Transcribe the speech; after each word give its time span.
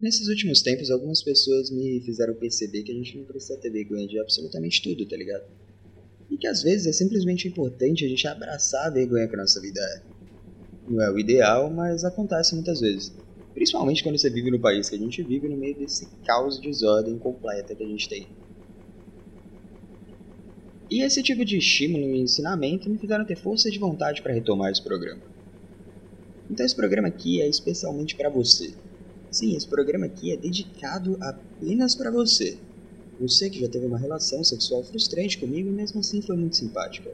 Nesses 0.00 0.28
últimos 0.28 0.62
tempos, 0.62 0.90
algumas 0.90 1.22
pessoas 1.22 1.70
me 1.70 2.00
fizeram 2.00 2.34
perceber 2.34 2.82
que 2.82 2.90
a 2.90 2.94
gente 2.94 3.18
não 3.18 3.24
precisa 3.26 3.58
ter 3.58 3.68
vergonha 3.68 4.08
de 4.08 4.18
absolutamente 4.18 4.80
tudo, 4.80 5.06
tá 5.06 5.14
ligado? 5.14 5.44
E 6.30 6.38
que 6.38 6.46
às 6.46 6.62
vezes 6.62 6.86
é 6.86 6.92
simplesmente 6.92 7.46
importante 7.46 8.06
a 8.06 8.08
gente 8.08 8.26
abraçar 8.26 8.86
a 8.86 8.90
vergonha 8.90 9.28
que 9.28 9.34
a 9.34 9.38
nossa 9.38 9.60
vida 9.60 9.78
é. 9.78 10.02
Não 10.88 11.02
é 11.02 11.10
o 11.12 11.18
ideal, 11.18 11.70
mas 11.70 12.02
acontece 12.02 12.54
muitas 12.54 12.80
vezes. 12.80 13.12
Principalmente 13.52 14.02
quando 14.02 14.16
você 14.16 14.30
vive 14.30 14.50
no 14.50 14.58
país 14.58 14.88
que 14.88 14.94
a 14.94 14.98
gente 14.98 15.22
vive, 15.22 15.48
no 15.48 15.56
meio 15.58 15.76
desse 15.76 16.08
caos 16.24 16.58
de 16.58 16.66
desordem 16.66 17.18
completa 17.18 17.74
que 17.74 17.84
a 17.84 17.86
gente 17.86 18.08
tem. 18.08 18.26
E 20.90 21.02
esse 21.02 21.22
tipo 21.22 21.44
de 21.44 21.58
estímulo 21.58 22.14
e 22.14 22.20
ensinamento 22.20 22.88
me 22.88 22.96
fizeram 22.96 23.26
ter 23.26 23.36
força 23.36 23.70
de 23.70 23.78
vontade 23.78 24.22
para 24.22 24.32
retomar 24.32 24.72
esse 24.72 24.82
programa. 24.82 25.20
Então 26.50 26.64
esse 26.64 26.74
programa 26.74 27.08
aqui 27.08 27.42
é 27.42 27.46
especialmente 27.46 28.16
para 28.16 28.30
você. 28.30 28.72
Sim, 29.30 29.56
esse 29.56 29.66
programa 29.66 30.06
aqui 30.06 30.32
é 30.32 30.36
dedicado 30.36 31.16
apenas 31.20 31.94
para 31.94 32.10
você. 32.10 32.58
Você 33.20 33.48
que 33.48 33.60
já 33.60 33.68
teve 33.68 33.86
uma 33.86 33.98
relação 33.98 34.42
sexual 34.42 34.82
frustrante 34.82 35.38
comigo 35.38 35.68
e 35.68 35.72
mesmo 35.72 36.00
assim 36.00 36.20
foi 36.20 36.36
muito 36.36 36.56
simpática. 36.56 37.10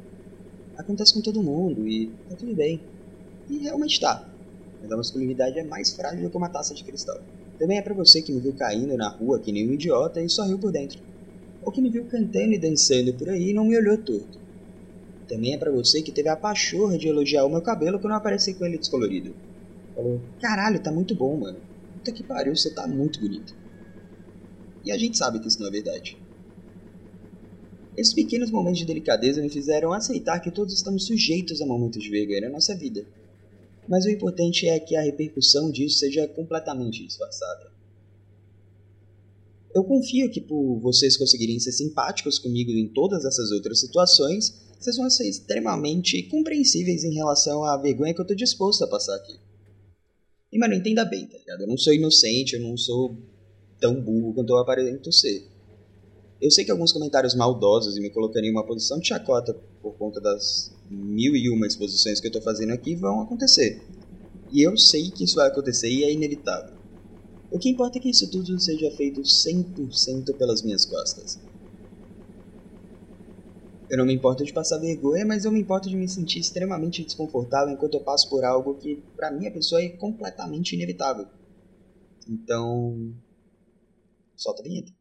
Acontece 0.77 1.13
com 1.13 1.21
todo 1.21 1.43
mundo 1.43 1.87
e 1.87 2.07
tá 2.29 2.37
tudo 2.37 2.55
bem. 2.55 2.81
E 3.51 3.59
realmente 3.59 4.01
tá. 4.01 4.27
Mas 4.81 4.91
a 4.91 4.97
masculinidade 4.97 5.59
é 5.59 5.65
mais 5.65 5.93
frágil 5.95 6.31
que 6.31 6.37
uma 6.37 6.49
taça 6.49 6.75
de 6.75 6.85
cristal. 6.85 7.21
Também 7.59 7.79
é 7.79 7.83
para 7.83 7.95
você 7.95 8.23
que 8.23 8.33
me 8.33 8.41
viu 8.41 8.55
caindo 8.55 8.97
na 8.97 9.09
rua 9.09 9.39
que 9.39 9.53
nem 9.53 9.69
um 9.69 9.75
idiota 9.75 10.23
e 10.23 10.29
só 10.29 10.45
riu 10.45 10.59
por 10.59 10.73
dentro. 10.73 10.99
Ou 11.63 11.73
que 11.73 11.83
me 11.83 11.91
viu 11.91 12.05
cantando 12.07 12.53
e 12.53 12.59
dançando 12.59 13.13
por 13.15 13.29
aí 13.29 13.51
e 13.51 13.55
não 13.55 13.65
me 13.65 13.77
olhou 13.77 13.99
torto. 13.99 14.39
Também 15.29 15.55
é 15.55 15.59
para 15.59 15.73
você 15.73 16.01
que 16.01 16.13
teve 16.13 16.29
a 16.29 16.37
pachorra 16.37 16.97
de 16.97 17.09
elogiar 17.09 17.45
o 17.45 17.51
meu 17.51 17.61
cabelo 17.61 17.99
quando 17.99 18.13
eu 18.13 18.19
apareci 18.19 18.55
com 18.55 18.65
ele 18.65 18.79
descolorido. 18.79 19.35
Falou, 19.95 20.21
caralho, 20.41 20.81
tá 20.81 20.93
muito 20.93 21.15
bom, 21.15 21.37
mano. 21.37 21.59
Puta 22.07 22.13
que 22.13 22.23
pariu, 22.23 22.55
você 22.55 22.71
tá 22.71 22.87
muito 22.87 23.19
bonito. 23.19 23.53
E 24.85 24.93
a 24.93 24.97
gente 24.97 25.19
sabe 25.19 25.41
que 25.41 25.49
isso 25.49 25.59
não 25.59 25.67
é 25.67 25.73
verdade. 25.73 26.17
Esses 27.97 28.15
pequenos 28.15 28.49
momentos 28.49 28.79
de 28.79 28.85
delicadeza 28.85 29.43
me 29.43 29.49
fizeram 29.49 29.93
aceitar 29.93 30.39
que 30.39 30.53
todos 30.53 30.73
estamos 30.73 31.05
sujeitos 31.05 31.61
a 31.61 31.67
momentos 31.67 32.01
de 32.01 32.09
vergonha 32.09 32.43
na 32.43 32.51
nossa 32.51 32.77
vida. 32.77 33.05
Mas 33.89 34.05
o 34.05 34.11
importante 34.11 34.69
é 34.69 34.79
que 34.79 34.95
a 34.95 35.03
repercussão 35.03 35.69
disso 35.69 35.99
seja 35.99 36.29
completamente 36.29 37.05
disfarçada. 37.05 37.73
Eu 39.75 39.83
confio 39.83 40.31
que 40.31 40.41
por 40.41 40.79
vocês 40.79 41.17
conseguirem 41.17 41.59
ser 41.59 41.73
simpáticos 41.73 42.39
comigo 42.39 42.71
em 42.71 42.87
todas 42.87 43.25
essas 43.25 43.51
outras 43.51 43.81
situações, 43.81 44.55
vocês 44.79 44.97
vão 44.97 45.11
ser 45.11 45.29
extremamente 45.29 46.23
compreensíveis 46.25 47.03
em 47.03 47.15
relação 47.15 47.65
à 47.65 47.77
vergonha 47.77 48.15
que 48.15 48.21
eu 48.21 48.27
tô 48.27 48.35
disposto 48.35 48.85
a 48.85 48.89
passar 48.89 49.17
aqui. 49.17 49.46
E, 50.53 50.59
mano, 50.59 50.75
entenda 50.75 51.05
bem, 51.05 51.27
tá 51.27 51.37
ligado? 51.39 51.63
Eu 51.63 51.67
não 51.67 51.77
sou 51.77 51.93
inocente, 51.93 52.55
eu 52.55 52.61
não 52.61 52.77
sou 52.77 53.17
tão 53.81 54.01
burro 54.01 54.35
quanto 54.35 54.51
eu 54.51 54.59
aparento 54.59 55.13
ser. 55.13 55.47
Eu 56.41 56.51
sei 56.51 56.65
que 56.65 56.71
alguns 56.71 56.93
comentários 56.93 57.35
maldosos 57.35 57.97
e 57.97 58.01
me 58.01 58.11
colocando 58.11 58.45
em 58.45 58.51
uma 58.51 58.67
posição 58.67 58.99
de 58.99 59.09
chacota 59.09 59.55
por 59.83 59.95
conta 59.95 60.21
das 60.21 60.73
mil 60.91 61.35
e 61.35 61.49
uma 61.51 61.67
exposições 61.67 62.21
que 62.21 62.29
eu 62.29 62.33
tô 62.33 62.41
fazendo 62.41 62.73
aqui 62.73 62.95
vão 62.95 63.21
acontecer. 63.21 63.87
E 64.53 64.63
eu 64.63 64.77
sei 64.77 65.11
que 65.11 65.25
isso 65.25 65.37
vai 65.37 65.49
acontecer 65.49 65.89
e 65.89 66.05
é 66.05 66.13
inevitável. 66.13 66.77
O 67.51 67.59
que 67.59 67.71
importa 67.71 67.99
é 67.99 68.01
que 68.01 68.11
isso 68.11 68.31
tudo 68.31 68.59
seja 68.61 68.91
feito 68.93 69.21
100% 69.23 70.37
pelas 70.37 70.63
minhas 70.63 70.85
costas. 70.85 71.39
Eu 73.89 73.99
não 73.99 74.05
me 74.07 74.15
importo 74.15 74.45
de 74.45 74.53
passar 74.53 74.79
vergonha, 74.79 75.25
mas 75.25 75.45
eu 75.45 75.53
me 75.53 75.61
importo 75.61 75.89
de 75.89 75.97
me 75.97 76.09
sentir 76.09 76.41
extremamente 76.41 77.05
desconfortável 77.05 77.73
enquanto 77.73 77.95
eu 77.95 78.01
passo 78.01 78.29
por 78.29 78.45
algo 78.45 78.75
que, 78.75 78.97
para 79.17 79.31
minha 79.31 79.53
pessoa, 79.53 79.81
é 79.81 79.91
completamente 79.91 80.75
inevitável. 80.75 81.27
Então. 82.29 83.15
Solta 84.35 84.61
a 84.63 84.65
vinheta. 84.65 84.93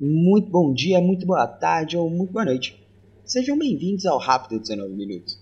Muito 0.00 0.50
bom 0.50 0.72
dia, 0.72 1.00
muito 1.00 1.26
boa 1.26 1.46
tarde 1.46 1.96
ou 1.96 2.08
muito 2.10 2.32
boa 2.32 2.44
noite. 2.44 2.87
Sejam 3.28 3.58
bem-vindos 3.58 4.06
ao 4.06 4.16
Rápido 4.16 4.58
19 4.58 4.94
Minutos. 4.94 5.38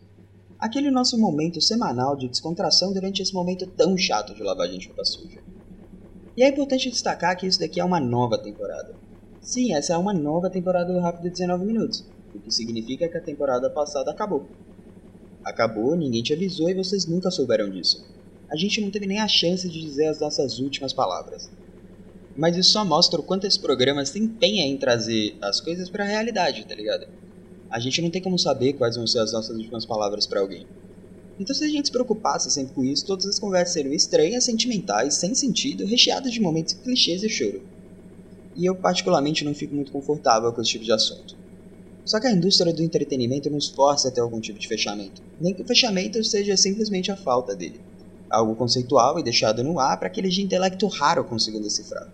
Aquele 0.59 0.91
nosso 0.91 1.17
momento 1.17 1.61
semanal 1.61 2.17
de 2.17 2.27
descontração 2.27 2.93
durante 2.93 3.23
esse 3.23 3.33
momento 3.33 3.65
tão 3.65 3.97
chato 3.97 4.35
de 4.35 4.43
lavagem 4.43 4.81
de 4.81 4.89
roupa 4.89 5.05
suja. 5.05 5.39
E 6.37 6.43
é 6.43 6.49
importante 6.49 6.91
destacar 6.91 7.37
que 7.37 7.47
isso 7.47 7.61
daqui 7.61 7.79
é 7.79 7.85
uma 7.85 8.01
nova 8.01 8.39
temporada. 8.39 8.93
Sim, 9.41 9.73
essa 9.73 9.93
é 9.93 9.97
uma 9.97 10.13
nova 10.13 10.51
temporada 10.51 10.93
do 10.93 10.99
Rápido 10.99 11.31
19 11.31 11.65
Minutos, 11.65 12.05
o 12.35 12.41
que 12.41 12.51
significa 12.51 13.09
que 13.09 13.19
a 13.19 13.23
temporada 13.23 13.71
passada 13.71 14.11
acabou. 14.11 14.49
Acabou, 15.45 15.95
ninguém 15.95 16.25
te 16.25 16.33
avisou 16.33 16.69
e 16.69 16.75
vocês 16.75 17.07
nunca 17.07 17.31
souberam 17.31 17.71
disso. 17.71 18.05
A 18.51 18.57
gente 18.57 18.81
não 18.81 18.91
teve 18.91 19.07
nem 19.07 19.21
a 19.21 19.29
chance 19.29 19.69
de 19.69 19.81
dizer 19.81 20.09
as 20.09 20.19
nossas 20.19 20.59
últimas 20.59 20.93
palavras. 20.93 21.49
Mas 22.37 22.57
isso 22.57 22.73
só 22.73 22.85
mostra 22.85 23.21
o 23.21 23.23
quanto 23.23 23.47
esse 23.47 23.61
programa 23.61 24.05
se 24.05 24.19
empenha 24.19 24.67
em 24.67 24.77
trazer 24.77 25.39
as 25.41 25.61
coisas 25.61 25.89
para 25.89 26.03
a 26.03 26.09
realidade, 26.09 26.67
tá 26.67 26.75
ligado? 26.75 27.07
A 27.71 27.78
gente 27.78 28.00
não 28.00 28.10
tem 28.10 28.22
como 28.22 28.38
saber 28.38 28.75
quais 28.75 28.97
vão 28.97 29.06
ser 29.06 29.21
as 29.21 29.32
nossas 29.32 29.56
últimas 29.56 29.84
palavras 29.84 30.27
para 30.27 30.41
alguém. 30.41 30.66
Então, 31.38 31.54
se 31.54 31.65
a 31.65 31.69
gente 31.69 31.87
se 31.87 31.93
preocupasse 31.93 32.50
sempre 32.50 32.75
com 32.75 32.82
isso, 32.82 33.04
todas 33.04 33.27
as 33.27 33.38
conversas 33.38 33.75
seriam 33.75 33.93
estranhas, 33.93 34.44
sentimentais, 34.44 35.15
sem 35.15 35.34
sentido, 35.34 35.84
recheadas 35.84 36.32
de 36.32 36.41
momentos 36.41 36.75
clichês 36.75 37.22
e 37.22 37.28
choro. 37.28 37.62
E 38.55 38.65
eu, 38.65 38.75
particularmente, 38.75 39.44
não 39.44 39.55
fico 39.55 39.75
muito 39.75 39.93
confortável 39.93 40.50
com 40.53 40.62
esse 40.62 40.71
tipo 40.71 40.84
de 40.84 40.93
assunto. 40.93 41.37
Só 42.06 42.19
que 42.19 42.26
a 42.26 42.32
indústria 42.32 42.72
do 42.72 42.82
entretenimento 42.82 43.50
nos 43.50 43.69
força 43.69 44.09
a 44.09 44.10
ter 44.10 44.21
algum 44.21 44.41
tipo 44.41 44.59
de 44.59 44.69
fechamento. 44.69 45.21
Nem 45.41 45.53
que 45.53 45.60
o 45.60 45.66
fechamento 45.66 46.22
seja 46.25 46.56
simplesmente 46.56 47.10
a 47.10 47.16
falta 47.16 47.55
dele. 47.55 47.81
Algo 48.31 48.55
conceitual 48.55 49.19
e 49.19 49.22
deixado 49.22 49.62
no 49.62 49.78
ar 49.78 49.99
para 49.99 50.06
aqueles 50.06 50.34
de 50.34 50.41
intelecto 50.41 50.87
raro 50.87 51.25
consigam 51.25 51.60
decifrar. 51.60 52.09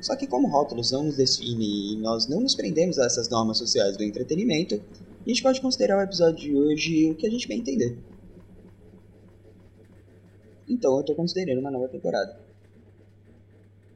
Só 0.00 0.16
que 0.16 0.26
como 0.26 0.48
rótulos 0.48 0.90
não 0.90 1.04
nos 1.04 1.16
definem 1.16 1.92
e 1.92 1.96
nós 1.96 2.26
não 2.26 2.40
nos 2.40 2.54
prendemos 2.54 2.98
a 2.98 3.04
essas 3.04 3.28
normas 3.28 3.58
sociais 3.58 3.96
do 3.96 4.04
entretenimento, 4.04 4.80
a 5.24 5.28
gente 5.28 5.42
pode 5.42 5.60
considerar 5.60 5.98
o 5.98 6.02
episódio 6.02 6.38
de 6.38 6.56
hoje 6.56 7.10
o 7.10 7.14
que 7.14 7.26
a 7.26 7.30
gente 7.30 7.46
bem 7.46 7.58
entender. 7.58 7.98
Então 10.68 10.94
eu 10.94 11.00
estou 11.00 11.14
considerando 11.14 11.60
uma 11.60 11.70
nova 11.70 11.88
temporada. 11.88 12.40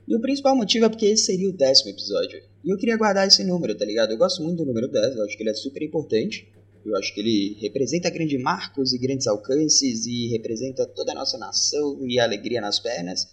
E 0.06 0.14
o 0.14 0.20
principal 0.20 0.54
motivo 0.54 0.84
é 0.84 0.88
porque 0.88 1.06
esse 1.06 1.24
seria 1.24 1.48
o 1.48 1.52
décimo 1.52 1.90
episódio. 1.90 2.42
E 2.62 2.70
eu 2.70 2.76
queria 2.76 2.96
guardar 2.96 3.26
esse 3.26 3.42
número, 3.42 3.74
tá 3.74 3.84
ligado? 3.84 4.10
Eu 4.10 4.18
gosto 4.18 4.42
muito 4.42 4.58
do 4.58 4.66
número 4.66 4.88
10, 4.88 5.16
eu 5.16 5.24
acho 5.24 5.36
que 5.36 5.42
ele 5.42 5.50
é 5.50 5.54
super 5.54 5.82
importante. 5.82 6.52
Eu 6.84 6.94
acho 6.96 7.14
que 7.14 7.20
ele 7.20 7.56
representa 7.62 8.10
grandes 8.10 8.38
marcos 8.42 8.92
e 8.92 8.98
grandes 8.98 9.26
alcances 9.26 10.04
e 10.04 10.28
representa 10.28 10.86
toda 10.86 11.12
a 11.12 11.14
nossa 11.14 11.38
nação 11.38 11.98
e 12.06 12.18
a 12.18 12.24
alegria 12.24 12.60
nas 12.60 12.78
pernas. 12.78 13.26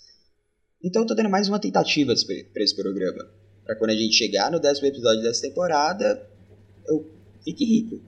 Então 0.84 1.04
eu 1.04 1.08
tô 1.08 1.14
dando 1.14 1.30
mais 1.30 1.48
uma 1.48 1.60
tentativa 1.60 2.12
para 2.52 2.64
esse 2.64 2.76
programa. 2.76 3.30
Para 3.64 3.76
quando 3.76 3.92
a 3.92 3.96
gente 3.96 4.16
chegar 4.16 4.52
no 4.52 4.60
décimo 4.60 4.88
episódio 4.88 5.22
dessa 5.22 5.44
temporada, 5.44 6.28
eu 6.88 7.08
fique 7.44 7.64
rico. 7.64 8.02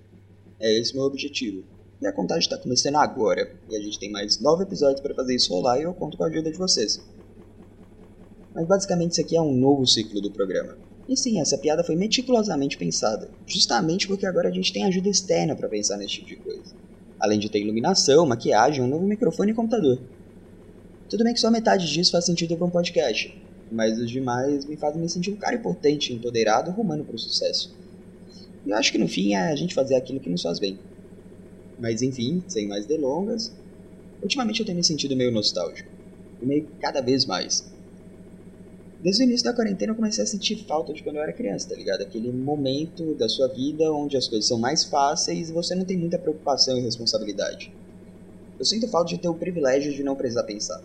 É 0.59 0.79
esse 0.79 0.91
o 0.93 0.95
meu 0.95 1.05
objetivo. 1.05 1.63
E 2.01 2.07
a 2.07 2.11
contagem 2.11 2.41
está 2.41 2.57
começando 2.57 2.95
agora. 2.95 3.55
E 3.69 3.75
a 3.75 3.79
gente 3.79 3.99
tem 3.99 4.11
mais 4.11 4.39
nove 4.39 4.63
episódios 4.63 5.01
para 5.01 5.13
fazer 5.13 5.35
isso 5.35 5.53
rolar 5.53 5.79
e 5.79 5.83
eu 5.83 5.93
conto 5.93 6.17
com 6.17 6.23
a 6.23 6.27
ajuda 6.27 6.51
de 6.51 6.57
vocês. 6.57 6.99
Mas 8.55 8.65
basicamente 8.65 9.11
isso 9.11 9.21
aqui 9.21 9.37
é 9.37 9.41
um 9.41 9.53
novo 9.53 9.85
ciclo 9.85 10.19
do 10.19 10.31
programa. 10.31 10.75
E 11.07 11.15
sim, 11.15 11.39
essa 11.39 11.59
piada 11.59 11.83
foi 11.83 11.95
meticulosamente 11.95 12.77
pensada, 12.77 13.29
justamente 13.45 14.07
porque 14.07 14.25
agora 14.25 14.49
a 14.49 14.51
gente 14.51 14.73
tem 14.73 14.85
ajuda 14.85 15.09
externa 15.09 15.55
para 15.55 15.69
pensar 15.69 15.97
nesse 15.97 16.15
tipo 16.15 16.27
de 16.27 16.35
coisa. 16.37 16.73
Além 17.19 17.37
de 17.37 17.49
ter 17.49 17.59
iluminação, 17.59 18.25
maquiagem, 18.25 18.81
um 18.81 18.87
novo 18.87 19.05
microfone 19.05 19.51
e 19.51 19.55
computador. 19.55 19.99
Tudo 21.13 21.25
bem 21.25 21.33
que 21.35 21.39
só 21.39 21.51
metade 21.51 21.87
disso 21.87 22.09
faz 22.09 22.25
sentido 22.25 22.57
para 22.57 22.65
um 22.65 22.71
podcast, 22.71 23.39
mas 23.71 23.99
os 23.99 24.09
demais 24.09 24.65
me 24.65 24.75
fazem 24.75 24.99
me 24.99 25.07
sentir 25.07 25.29
um 25.29 25.35
cara 25.35 25.55
importante, 25.55 26.11
empoderado, 26.11 26.71
rumando 26.71 27.03
para 27.03 27.15
o 27.15 27.19
sucesso. 27.19 27.71
E 28.65 28.71
eu 28.71 28.75
acho 28.75 28.91
que 28.91 28.97
no 28.97 29.07
fim 29.07 29.35
é 29.35 29.51
a 29.51 29.55
gente 29.55 29.75
fazer 29.75 29.93
aquilo 29.93 30.19
que 30.19 30.27
nos 30.27 30.41
faz 30.41 30.57
bem. 30.57 30.79
Mas 31.79 32.01
enfim, 32.01 32.43
sem 32.47 32.67
mais 32.67 32.87
delongas, 32.87 33.53
ultimamente 34.23 34.61
eu 34.61 34.65
tenho 34.65 34.75
me 34.75 34.83
sentido 34.83 35.15
meio 35.15 35.31
nostálgico. 35.31 35.87
E 36.41 36.45
meio 36.47 36.67
cada 36.81 36.99
vez 36.99 37.27
mais. 37.27 37.63
Desde 38.99 39.21
o 39.21 39.25
início 39.25 39.45
da 39.45 39.53
quarentena 39.53 39.91
eu 39.91 39.95
comecei 39.95 40.23
a 40.23 40.25
sentir 40.25 40.65
falta 40.65 40.93
de 40.93 41.03
quando 41.03 41.17
eu 41.17 41.21
era 41.21 41.31
criança, 41.31 41.69
tá 41.69 41.75
ligado? 41.75 42.01
Aquele 42.01 42.31
momento 42.31 43.13
da 43.13 43.29
sua 43.29 43.49
vida 43.49 43.93
onde 43.93 44.17
as 44.17 44.27
coisas 44.27 44.47
são 44.47 44.57
mais 44.57 44.83
fáceis 44.83 45.51
e 45.51 45.53
você 45.53 45.75
não 45.75 45.85
tem 45.85 45.95
muita 45.95 46.17
preocupação 46.17 46.75
e 46.75 46.81
responsabilidade. 46.81 47.71
Eu 48.57 48.65
sinto 48.65 48.87
falta 48.87 49.09
de 49.09 49.19
ter 49.19 49.27
o 49.27 49.35
privilégio 49.35 49.93
de 49.93 50.01
não 50.01 50.15
precisar 50.15 50.41
pensar 50.45 50.83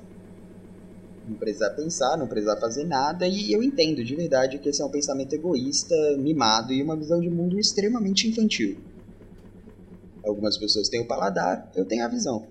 não 1.28 1.36
precisar 1.36 1.70
pensar, 1.70 2.16
não 2.16 2.26
precisar 2.26 2.56
fazer 2.56 2.84
nada, 2.84 3.26
e 3.28 3.52
eu 3.52 3.62
entendo 3.62 4.02
de 4.02 4.14
verdade 4.16 4.58
que 4.58 4.68
esse 4.68 4.80
é 4.80 4.84
um 4.84 4.90
pensamento 4.90 5.32
egoísta, 5.34 5.94
mimado 6.16 6.72
e 6.72 6.82
uma 6.82 6.96
visão 6.96 7.20
de 7.20 7.28
mundo 7.28 7.58
extremamente 7.58 8.26
infantil. 8.26 8.78
Algumas 10.24 10.56
pessoas 10.56 10.88
têm 10.88 11.00
o 11.00 11.06
paladar, 11.06 11.70
eu 11.76 11.84
tenho 11.84 12.04
a 12.04 12.08
visão. 12.08 12.46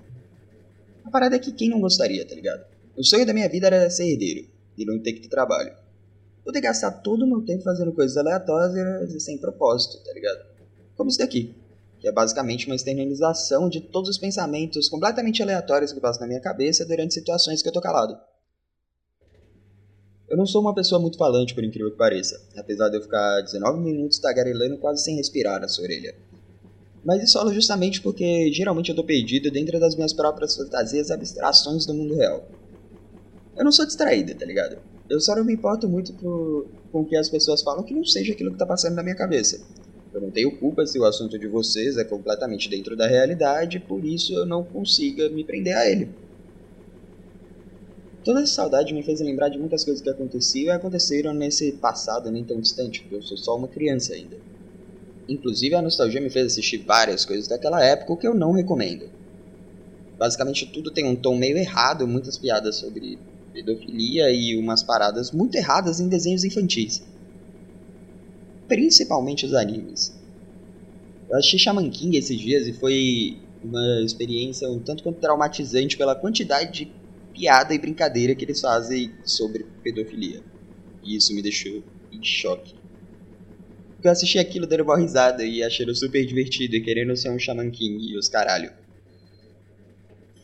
A 1.04 1.10
parada 1.10 1.36
é 1.36 1.40
que 1.40 1.52
quem 1.52 1.70
não 1.70 1.80
gostaria, 1.80 2.26
tá 2.28 2.36
ligado? 2.36 2.66
O 2.96 3.04
sonho 3.04 3.26
da 3.26 3.34
minha 3.34 3.48
vida 3.48 3.68
era 3.68 3.90
ser 3.90 4.12
herdeiro. 4.12 4.48
e 4.78 4.86
não 4.86 5.00
ter 5.00 5.14
que 5.14 5.22
ter 5.22 5.28
trabalho. 5.28 5.74
Poder 6.44 6.62
gastar 6.62 6.92
todo 6.92 7.24
o 7.24 7.28
meu 7.28 7.44
tempo 7.44 7.64
fazendo 7.64 7.92
coisas 7.92 8.16
aleatórias 8.16 9.12
e 9.12 9.20
sem 9.20 9.40
propósito, 9.40 9.98
tá 10.04 10.14
ligado? 10.14 10.46
Como 10.96 11.10
isso 11.10 11.18
daqui, 11.18 11.56
que 12.00 12.08
é 12.08 12.12
basicamente 12.12 12.68
uma 12.68 12.76
externalização 12.76 13.70
de 13.70 13.82
todos 13.82 14.10
os 14.10 14.18
pensamentos 14.18 14.88
completamente 14.88 15.42
aleatórios 15.42 15.92
que 15.92 16.00
passam 16.00 16.22
na 16.22 16.28
minha 16.28 16.40
cabeça 16.40 16.86
durante 16.86 17.16
situações 17.16 17.62
que 17.62 17.68
eu 17.68 17.74
tô 17.74 17.82
calado. 17.82 18.18
Eu 20.30 20.36
não 20.36 20.46
sou 20.46 20.60
uma 20.60 20.76
pessoa 20.76 21.00
muito 21.00 21.18
falante, 21.18 21.56
por 21.56 21.64
incrível 21.64 21.90
que 21.90 21.98
pareça, 21.98 22.42
apesar 22.58 22.90
de 22.90 22.98
eu 22.98 23.02
ficar 23.02 23.42
19 23.42 23.80
minutos 23.80 24.20
tagarelando 24.20 24.78
quase 24.78 25.02
sem 25.02 25.16
respirar 25.16 25.62
na 25.62 25.70
sua 25.70 25.86
orelha. 25.86 26.14
Mas 27.04 27.24
isso 27.24 27.38
rola 27.38 27.54
justamente 27.54 28.02
porque 28.02 28.52
geralmente 28.52 28.90
eu 28.90 28.96
tô 28.96 29.06
perdido 29.06 29.50
dentro 29.50 29.80
das 29.80 29.96
minhas 29.96 30.12
próprias 30.12 30.58
fantasias 30.58 31.08
e 31.08 31.14
abstrações 31.14 31.86
do 31.86 31.94
mundo 31.94 32.16
real. 32.16 32.46
Eu 33.56 33.64
não 33.64 33.72
sou 33.72 33.86
distraída, 33.86 34.36
tá 34.36 34.46
ligado? 34.46 34.78
Eu 35.10 35.22
só 35.22 35.34
não 35.34 35.46
me 35.46 35.54
importo 35.54 35.88
muito 35.88 36.12
por, 36.14 36.68
com 36.92 37.02
o 37.02 37.06
que 37.06 37.16
as 37.16 37.30
pessoas 37.30 37.62
falam 37.62 37.84
que 37.84 37.94
não 37.94 38.04
seja 38.04 38.34
aquilo 38.34 38.52
que 38.52 38.58
tá 38.58 38.66
passando 38.66 38.96
na 38.96 39.04
minha 39.04 39.16
cabeça. 39.16 39.66
Eu 40.14 40.20
não 40.20 40.30
tenho 40.30 40.58
culpa 40.60 40.86
se 40.86 41.00
o 41.00 41.06
assunto 41.06 41.40
de 41.40 41.48
vocês 41.48 41.96
é 41.96 42.04
completamente 42.04 42.70
dentro 42.70 42.98
da 42.98 43.08
realidade, 43.08 43.80
por 43.80 44.04
isso 44.04 44.34
eu 44.34 44.46
não 44.46 44.64
consiga 44.64 45.30
me 45.30 45.46
prender 45.46 45.78
a 45.78 45.90
ele. 45.90 46.10
Toda 48.28 48.42
essa 48.42 48.56
saudade 48.56 48.94
me 48.94 49.02
fez 49.02 49.22
lembrar 49.22 49.48
de 49.48 49.58
muitas 49.58 49.86
coisas 49.86 50.04
que 50.04 50.10
aconteciam 50.10 50.66
e 50.66 50.76
aconteceram 50.76 51.34
nesse 51.34 51.72
passado 51.72 52.30
nem 52.30 52.44
tão 52.44 52.60
distante, 52.60 53.00
porque 53.00 53.16
eu 53.16 53.22
sou 53.22 53.38
só 53.38 53.56
uma 53.56 53.70
criança 53.70 54.14
ainda. 54.14 54.36
Inclusive 55.30 55.76
a 55.76 55.82
nostalgia 55.82 56.20
me 56.20 56.30
fez 56.30 56.48
assistir 56.48 56.80
várias 56.80 57.24
coisas 57.24 57.48
daquela 57.48 57.82
época, 57.82 58.18
que 58.18 58.28
eu 58.28 58.34
não 58.34 58.52
recomendo. 58.52 59.10
Basicamente 60.18 60.66
tudo 60.66 60.92
tem 60.92 61.06
um 61.06 61.16
tom 61.16 61.38
meio 61.38 61.58
errado, 61.58 62.06
muitas 62.06 62.38
piadas 62.38 62.76
sobre 62.76 63.18
pedofilia 63.54 64.30
e 64.30 64.58
umas 64.58 64.84
paradas 64.84 65.32
muito 65.32 65.56
erradas 65.56 66.02
em 66.02 66.10
desenhos 66.10 66.44
infantis. 66.44 67.02
Principalmente 68.68 69.46
os 69.46 69.54
animes. 69.54 70.14
Eu 71.30 71.38
assisti 71.38 71.60
Shaman 71.60 71.90
King 71.90 72.18
esses 72.18 72.38
dias 72.38 72.68
e 72.68 72.74
foi 72.74 73.38
uma 73.64 74.02
experiência 74.02 74.70
um 74.70 74.80
tanto 74.80 75.02
quanto 75.02 75.22
traumatizante 75.22 75.96
pela 75.96 76.14
quantidade 76.14 76.74
de 76.74 77.07
piada 77.38 77.74
e 77.74 77.78
brincadeira 77.78 78.34
que 78.34 78.44
eles 78.44 78.60
fazem 78.60 79.14
sobre 79.24 79.66
pedofilia. 79.84 80.42
E 81.04 81.16
isso 81.16 81.34
me 81.36 81.42
deixou 81.42 81.84
em 82.12 82.24
choque. 82.24 82.74
Eu 84.04 84.12
assisti 84.12 84.40
aquilo 84.40 84.66
dando 84.66 84.84
uma 84.84 84.98
risada 84.98 85.44
e 85.44 85.64
achando 85.64 85.94
super 85.96 86.26
divertido 86.26 86.76
e 86.76 86.82
querendo 86.82 87.16
ser 87.16 87.30
um 87.30 87.38
Shaman 87.38 87.70
King 87.70 88.12
e 88.12 88.18
os 88.18 88.28
caralho. 88.28 88.72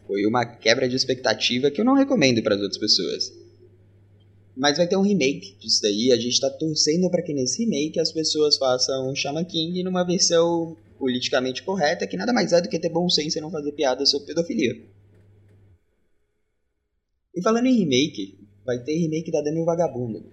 Foi 0.06 0.26
uma 0.26 0.46
quebra 0.46 0.88
de 0.88 0.96
expectativa 0.96 1.72
que 1.72 1.82
eu 1.82 1.86
não 1.86 1.96
recomendo 1.96 2.44
para 2.44 2.56
as 2.56 2.62
outras 2.62 2.80
pessoas. 2.80 3.32
Mas 4.56 4.78
vai 4.78 4.88
ter 4.88 4.98
um 4.98 5.02
remake 5.02 5.58
disso 5.60 5.82
daí, 5.82 6.12
a 6.12 6.18
gente 6.18 6.40
tá 6.40 6.50
torcendo 6.50 7.10
para 7.10 7.24
que 7.24 7.34
nesse 7.34 7.64
remake 7.64 8.00
as 8.00 8.12
pessoas 8.12 8.58
façam 8.58 9.10
um 9.10 9.16
Shaman 9.16 9.46
King 9.46 9.82
numa 9.82 10.04
versão 10.04 10.78
politicamente 11.00 11.64
correta, 11.64 12.06
que 12.06 12.18
nada 12.18 12.32
mais 12.32 12.54
é 12.54 12.62
do 12.62 12.70
que 12.70 12.78
ter 12.78 12.90
bom 12.90 13.10
senso 13.10 13.38
e 13.38 13.42
não 13.42 13.50
fazer 13.50 13.72
piada 13.72 14.06
sobre 14.06 14.28
pedofilia. 14.28 14.76
E 17.36 17.42
falando 17.42 17.66
em 17.66 17.78
remake, 17.78 18.38
vai 18.66 18.80
ter 18.84 18.96
remake 18.98 19.32
da 19.32 19.42
Dami 19.42 19.64
Vagabundo. 19.66 20.24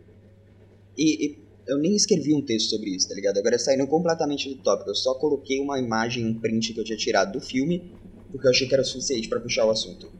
E, 0.97 1.26
e, 1.26 1.38
eu 1.67 1.79
nem 1.79 1.94
escrevi 1.94 2.35
um 2.35 2.44
texto 2.44 2.70
sobre 2.70 2.91
isso, 2.91 3.08
tá 3.08 3.14
ligado? 3.14 3.38
Agora 3.38 3.58
saindo 3.58 3.87
completamente 3.87 4.49
do 4.49 4.62
tópico, 4.62 4.91
eu 4.91 4.94
só 4.94 5.14
coloquei 5.14 5.61
uma 5.61 5.79
imagem, 5.79 6.26
um 6.26 6.35
print 6.35 6.75
que 6.75 6.81
eu 6.81 6.85
tinha 6.85 6.99
tirado 6.99 7.32
do 7.32 7.41
filme, 7.41 7.93
porque 8.31 8.47
eu 8.47 8.50
achei 8.50 8.69
que 8.69 8.75
era 8.75 8.85
suficiente 8.85 9.29
para 9.29 9.41
puxar 9.41 9.64
o 9.64 9.70
assunto. 9.70 10.11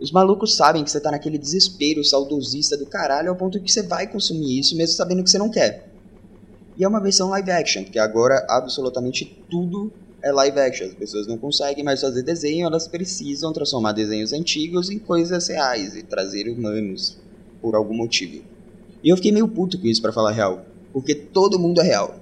Os 0.00 0.10
malucos 0.10 0.56
sabem 0.56 0.82
que 0.82 0.90
você 0.90 1.00
tá 1.00 1.10
naquele 1.10 1.38
desespero 1.38 2.04
saudosista 2.04 2.76
do 2.76 2.86
caralho 2.86 3.30
ao 3.30 3.36
ponto 3.36 3.60
que 3.60 3.70
você 3.70 3.82
vai 3.82 4.10
consumir 4.10 4.58
isso 4.58 4.76
mesmo 4.76 4.96
sabendo 4.96 5.22
que 5.22 5.30
você 5.30 5.38
não 5.38 5.50
quer. 5.50 5.88
E 6.76 6.82
é 6.82 6.88
uma 6.88 7.00
versão 7.00 7.30
live 7.30 7.50
action, 7.52 7.84
porque 7.84 7.98
agora 7.98 8.44
absolutamente 8.48 9.24
tudo 9.48 9.92
é 10.24 10.32
live 10.32 10.58
action. 10.58 10.86
As 10.86 10.94
pessoas 10.94 11.26
não 11.26 11.36
conseguem 11.36 11.84
mais 11.84 12.00
fazer 12.00 12.22
desenho, 12.22 12.66
elas 12.66 12.88
precisam 12.88 13.52
transformar 13.52 13.92
desenhos 13.92 14.32
antigos 14.32 14.88
em 14.88 14.98
coisas 14.98 15.48
reais 15.48 15.94
e 15.94 16.02
trazer 16.02 16.48
humanos 16.48 17.18
por 17.60 17.74
algum 17.74 17.94
motivo. 17.94 18.42
E 19.02 19.10
eu 19.10 19.16
fiquei 19.16 19.30
meio 19.30 19.46
puto 19.46 19.78
com 19.78 19.86
isso 19.86 20.00
para 20.00 20.12
falar 20.12 20.32
real, 20.32 20.64
porque 20.94 21.14
todo 21.14 21.58
mundo 21.58 21.82
é 21.82 21.84
real. 21.84 22.18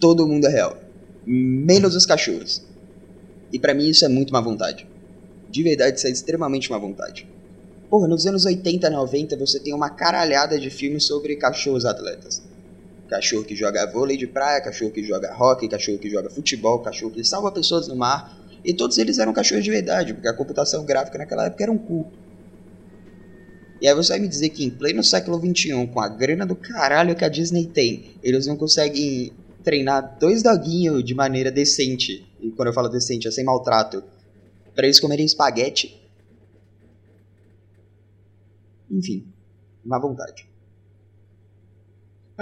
Todo 0.00 0.26
mundo 0.26 0.46
é 0.46 0.50
real, 0.50 0.78
menos 1.24 1.94
os 1.94 2.06
cachorros. 2.06 2.62
E 3.52 3.58
para 3.58 3.74
mim 3.74 3.86
isso 3.88 4.04
é 4.04 4.08
muito 4.08 4.32
má 4.32 4.40
vontade. 4.40 4.88
De 5.50 5.62
verdade, 5.62 5.98
isso 5.98 6.06
é 6.06 6.10
extremamente 6.10 6.70
má 6.70 6.78
vontade. 6.78 7.28
Porra, 7.90 8.08
nos 8.08 8.26
anos 8.26 8.46
80 8.46 8.86
e 8.86 8.90
90 8.90 9.36
você 9.36 9.60
tem 9.60 9.74
uma 9.74 9.90
caralhada 9.90 10.58
de 10.58 10.70
filmes 10.70 11.04
sobre 11.04 11.36
cachorros 11.36 11.84
atletas 11.84 12.42
cachorro 13.12 13.44
que 13.44 13.54
joga 13.54 13.84
vôlei 13.92 14.16
de 14.16 14.26
praia, 14.26 14.58
cachorro 14.62 14.90
que 14.90 15.04
joga 15.04 15.36
hockey, 15.38 15.68
cachorro 15.68 15.98
que 15.98 16.08
joga 16.08 16.30
futebol, 16.30 16.78
cachorro 16.80 17.12
que 17.12 17.22
salva 17.22 17.52
pessoas 17.52 17.86
no 17.86 17.94
mar. 17.94 18.38
E 18.64 18.72
todos 18.72 18.96
eles 18.96 19.18
eram 19.18 19.34
cachorros 19.34 19.62
de 19.62 19.70
verdade, 19.70 20.14
porque 20.14 20.28
a 20.28 20.32
computação 20.32 20.82
gráfica 20.86 21.18
naquela 21.18 21.46
época 21.46 21.62
era 21.62 21.70
um 21.70 21.76
cu. 21.76 22.10
E 23.82 23.86
aí 23.88 23.94
você 23.94 24.14
vai 24.14 24.20
me 24.20 24.28
dizer 24.28 24.48
que 24.48 24.64
em 24.64 24.70
pleno 24.70 25.04
século 25.04 25.38
XXI, 25.38 25.86
com 25.88 26.00
a 26.00 26.08
grana 26.08 26.46
do 26.46 26.56
caralho 26.56 27.14
que 27.14 27.24
a 27.24 27.28
Disney 27.28 27.66
tem, 27.66 28.16
eles 28.22 28.46
não 28.46 28.56
conseguem 28.56 29.32
treinar 29.62 30.16
dois 30.18 30.42
doguinhos 30.42 31.04
de 31.04 31.14
maneira 31.14 31.50
decente, 31.50 32.26
e 32.40 32.50
quando 32.52 32.68
eu 32.68 32.72
falo 32.72 32.88
decente 32.88 33.28
é 33.28 33.30
sem 33.30 33.44
maltrato, 33.44 34.02
para 34.74 34.86
eles 34.86 34.98
comerem 34.98 35.26
espaguete? 35.26 36.00
Enfim, 38.90 39.26
má 39.84 39.98
vontade. 39.98 40.51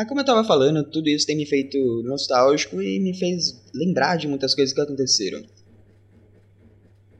Mas 0.00 0.08
como 0.08 0.18
eu 0.18 0.24
tava 0.24 0.42
falando, 0.42 0.82
tudo 0.82 1.10
isso 1.10 1.26
tem 1.26 1.36
me 1.36 1.44
feito 1.44 1.76
nostálgico 2.04 2.80
e 2.80 2.98
me 3.00 3.14
fez 3.14 3.62
lembrar 3.74 4.16
de 4.16 4.26
muitas 4.26 4.54
coisas 4.54 4.74
que 4.74 4.80
aconteceram. 4.80 5.42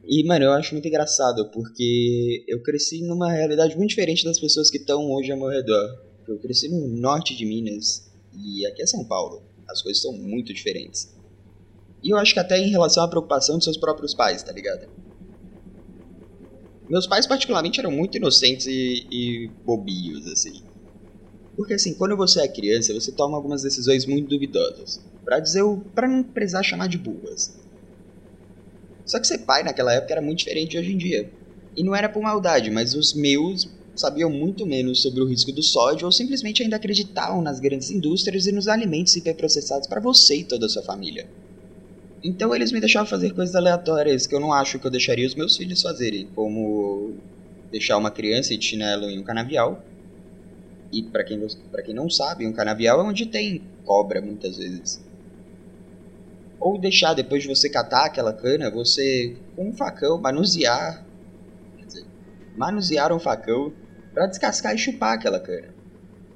E, 0.03 0.25
mano, 0.25 0.45
eu 0.45 0.51
acho 0.53 0.73
muito 0.73 0.87
engraçado, 0.87 1.51
porque 1.51 2.43
eu 2.47 2.59
cresci 2.63 3.03
numa 3.03 3.31
realidade 3.31 3.77
muito 3.77 3.89
diferente 3.89 4.25
das 4.25 4.39
pessoas 4.39 4.71
que 4.71 4.79
estão 4.79 5.11
hoje 5.11 5.31
ao 5.31 5.37
meu 5.37 5.49
redor. 5.49 5.95
Eu 6.27 6.39
cresci 6.39 6.69
no 6.69 6.87
norte 6.87 7.35
de 7.35 7.45
Minas 7.45 8.11
e 8.33 8.65
aqui 8.65 8.81
é 8.81 8.87
São 8.87 9.05
Paulo. 9.05 9.43
As 9.69 9.83
coisas 9.83 10.01
são 10.01 10.13
muito 10.13 10.51
diferentes. 10.51 11.15
E 12.01 12.09
eu 12.09 12.17
acho 12.17 12.33
que 12.33 12.39
até 12.39 12.57
em 12.57 12.71
relação 12.71 13.03
à 13.03 13.07
preocupação 13.07 13.57
dos 13.57 13.65
seus 13.65 13.77
próprios 13.77 14.15
pais, 14.15 14.41
tá 14.41 14.51
ligado? 14.51 14.89
Meus 16.89 17.05
pais, 17.05 17.27
particularmente, 17.27 17.79
eram 17.79 17.91
muito 17.91 18.17
inocentes 18.17 18.65
e, 18.65 19.07
e 19.11 19.51
bobios, 19.63 20.25
assim. 20.25 20.70
Porque 21.55 21.73
assim, 21.73 21.93
quando 21.93 22.15
você 22.15 22.41
é 22.41 22.47
criança, 22.47 22.93
você 22.93 23.11
toma 23.11 23.35
algumas 23.35 23.61
decisões 23.61 24.05
muito 24.05 24.29
duvidosas. 24.29 25.01
Para 25.23 25.39
dizer 25.39 25.61
o. 25.61 25.77
para 25.93 26.07
não 26.07 26.23
precisar 26.23 26.63
chamar 26.63 26.87
de 26.87 26.97
burras. 26.97 27.53
Só 29.05 29.19
que 29.19 29.27
ser 29.27 29.39
pai 29.39 29.63
naquela 29.63 29.93
época 29.93 30.13
era 30.13 30.21
muito 30.21 30.39
diferente 30.39 30.71
de 30.71 30.77
hoje 30.77 30.93
em 30.93 30.97
dia. 30.97 31.29
E 31.75 31.83
não 31.83 31.95
era 31.95 32.09
por 32.09 32.21
maldade, 32.21 32.69
mas 32.71 32.95
os 32.95 33.13
meus 33.13 33.69
sabiam 33.95 34.29
muito 34.29 34.65
menos 34.65 35.01
sobre 35.01 35.21
o 35.21 35.27
risco 35.27 35.51
do 35.51 35.61
sódio 35.61 36.05
ou 36.05 36.11
simplesmente 36.11 36.63
ainda 36.63 36.77
acreditavam 36.77 37.41
nas 37.41 37.59
grandes 37.59 37.91
indústrias 37.91 38.47
e 38.47 38.51
nos 38.51 38.67
alimentos 38.67 39.15
hiperprocessados 39.15 39.87
para 39.87 39.99
você 39.99 40.37
e 40.37 40.43
toda 40.43 40.65
a 40.65 40.69
sua 40.69 40.81
família. 40.81 41.27
Então 42.23 42.55
eles 42.55 42.71
me 42.71 42.79
deixavam 42.79 43.09
fazer 43.09 43.33
coisas 43.33 43.55
aleatórias 43.55 44.27
que 44.27 44.35
eu 44.35 44.39
não 44.39 44.53
acho 44.53 44.79
que 44.79 44.85
eu 44.85 44.91
deixaria 44.91 45.27
os 45.27 45.35
meus 45.35 45.57
filhos 45.57 45.81
fazerem, 45.81 46.27
como 46.35 47.15
deixar 47.71 47.97
uma 47.97 48.11
criança 48.11 48.55
de 48.55 48.63
chinelo 48.63 49.09
em 49.09 49.19
um 49.19 49.23
canavial, 49.23 49.83
e 50.91 51.03
para 51.03 51.23
quem, 51.23 51.39
quem 51.85 51.95
não 51.95 52.09
sabe, 52.09 52.45
um 52.45 52.53
canavial 52.53 52.99
é 52.99 53.03
onde 53.03 53.25
tem 53.25 53.61
cobra 53.85 54.21
muitas 54.21 54.57
vezes. 54.57 55.01
Ou 56.59 56.77
deixar, 56.77 57.13
depois 57.13 57.41
de 57.41 57.49
você 57.49 57.69
catar 57.69 58.05
aquela 58.05 58.33
cana, 58.33 58.69
você 58.69 59.35
com 59.55 59.69
um 59.69 59.73
facão 59.73 60.19
manusear. 60.19 61.05
Quer 61.77 61.85
dizer, 61.85 62.05
manusear 62.55 63.11
um 63.13 63.19
facão 63.19 63.73
para 64.13 64.27
descascar 64.27 64.75
e 64.75 64.77
chupar 64.77 65.13
aquela 65.13 65.39
cana. 65.39 65.73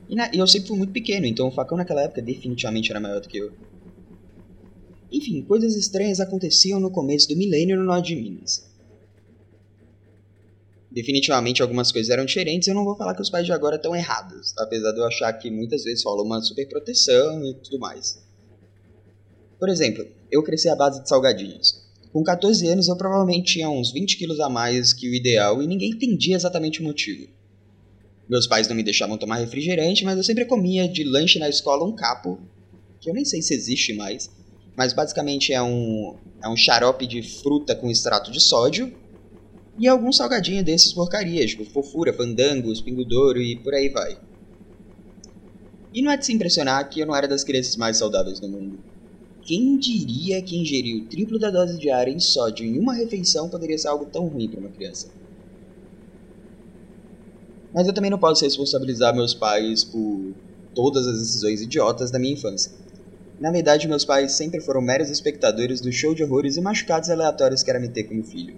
E, 0.07 0.15
na, 0.15 0.29
e 0.33 0.37
eu 0.37 0.47
sempre 0.47 0.69
fui 0.69 0.77
muito 0.77 0.93
pequeno, 0.93 1.25
então 1.25 1.47
o 1.47 1.51
facão 1.51 1.77
naquela 1.77 2.03
época 2.03 2.21
definitivamente 2.21 2.91
era 2.91 2.99
maior 2.99 3.19
do 3.19 3.27
que 3.27 3.37
eu. 3.37 3.51
Enfim, 5.11 5.41
coisas 5.43 5.75
estranhas 5.75 6.19
aconteciam 6.19 6.79
no 6.79 6.89
começo 6.89 7.27
do 7.27 7.35
milênio 7.35 7.77
no 7.77 7.83
norte 7.83 8.15
de 8.15 8.21
Minas 8.21 8.74
definitivamente 10.95 11.61
algumas 11.61 11.91
coisas 11.91 12.09
eram 12.09 12.25
diferentes. 12.25 12.69
Eu 12.69 12.73
não 12.73 12.85
vou 12.85 12.95
falar 12.95 13.13
que 13.13 13.21
os 13.21 13.29
pais 13.29 13.45
de 13.45 13.51
agora 13.51 13.75
estão 13.75 13.93
errados, 13.93 14.53
apesar 14.57 14.93
de 14.93 14.99
eu 14.99 15.05
achar 15.05 15.33
que 15.33 15.51
muitas 15.51 15.83
vezes 15.83 16.05
rola 16.05 16.23
uma 16.23 16.41
super 16.41 16.65
proteção 16.69 17.45
e 17.45 17.53
tudo 17.55 17.77
mais. 17.77 18.17
Por 19.59 19.67
exemplo, 19.67 20.07
eu 20.31 20.41
cresci 20.41 20.69
à 20.69 20.75
base 20.75 21.03
de 21.03 21.09
salgadinhos. 21.09 21.83
Com 22.13 22.23
14 22.23 22.65
anos 22.69 22.87
eu 22.87 22.95
provavelmente 22.95 23.53
tinha 23.53 23.69
uns 23.69 23.91
20 23.91 24.17
quilos 24.17 24.39
a 24.39 24.47
mais 24.47 24.93
que 24.93 25.09
o 25.09 25.13
ideal 25.13 25.61
e 25.61 25.67
ninguém 25.67 25.89
entendia 25.89 26.37
exatamente 26.37 26.79
o 26.79 26.83
motivo. 26.83 27.27
Meus 28.29 28.47
pais 28.47 28.67
não 28.69 28.75
me 28.75 28.81
deixavam 28.81 29.17
tomar 29.17 29.35
refrigerante, 29.35 30.05
mas 30.05 30.15
eu 30.15 30.23
sempre 30.23 30.45
comia 30.45 30.87
de 30.87 31.03
lanche 31.03 31.37
na 31.37 31.49
escola 31.49 31.85
um 31.85 31.93
capo, 31.93 32.39
que 33.01 33.09
eu 33.09 33.13
nem 33.13 33.25
sei 33.25 33.41
se 33.41 33.53
existe 33.53 33.93
mais, 33.93 34.31
mas 34.77 34.93
basicamente 34.93 35.51
é 35.51 35.61
um, 35.61 36.17
é 36.41 36.47
um 36.47 36.55
xarope 36.55 37.05
de 37.05 37.21
fruta 37.21 37.75
com 37.75 37.89
extrato 37.89 38.31
de 38.31 38.39
sódio, 38.39 38.91
e 39.77 39.87
algum 39.87 40.11
salgadinho 40.11 40.63
desses 40.63 40.93
porcarias, 40.93 41.51
tipo 41.51 41.65
fofura, 41.65 42.13
fandangos, 42.13 42.81
pingudouro 42.81 43.41
e 43.41 43.57
por 43.57 43.73
aí 43.73 43.89
vai. 43.89 44.17
E 45.93 46.01
não 46.01 46.11
é 46.11 46.17
de 46.17 46.25
se 46.25 46.33
impressionar 46.33 46.89
que 46.89 46.99
eu 46.99 47.05
não 47.07 47.15
era 47.15 47.27
das 47.27 47.43
crianças 47.43 47.75
mais 47.75 47.97
saudáveis 47.97 48.39
do 48.39 48.49
mundo. 48.49 48.79
Quem 49.41 49.77
diria 49.77 50.41
que 50.41 50.57
ingerir 50.57 51.03
o 51.03 51.07
triplo 51.07 51.37
da 51.37 51.51
dose 51.51 51.77
diária 51.77 52.11
em 52.11 52.19
sódio 52.19 52.65
em 52.65 52.79
uma 52.79 52.93
refeição 52.93 53.49
poderia 53.49 53.77
ser 53.77 53.89
algo 53.89 54.05
tão 54.05 54.27
ruim 54.27 54.49
para 54.49 54.59
uma 54.59 54.71
criança? 54.71 55.07
Mas 57.73 57.87
eu 57.87 57.93
também 57.93 58.09
não 58.09 58.17
posso 58.17 58.43
responsabilizar 58.43 59.13
meus 59.13 59.33
pais 59.33 59.83
por 59.83 60.35
todas 60.73 61.05
as 61.05 61.19
decisões 61.19 61.61
idiotas 61.61 62.09
da 62.09 62.17
minha 62.17 62.33
infância. 62.33 62.71
Na 63.39 63.51
verdade, 63.51 63.87
meus 63.87 64.05
pais 64.05 64.31
sempre 64.31 64.61
foram 64.61 64.81
meros 64.81 65.09
espectadores 65.09 65.81
do 65.81 65.91
show 65.91 66.15
de 66.15 66.23
horrores 66.23 66.55
e 66.57 66.61
machucados 66.61 67.09
aleatórios 67.09 67.61
que 67.61 67.69
era 67.69 67.79
me 67.79 67.89
ter 67.89 68.05
como 68.05 68.23
filho. 68.23 68.57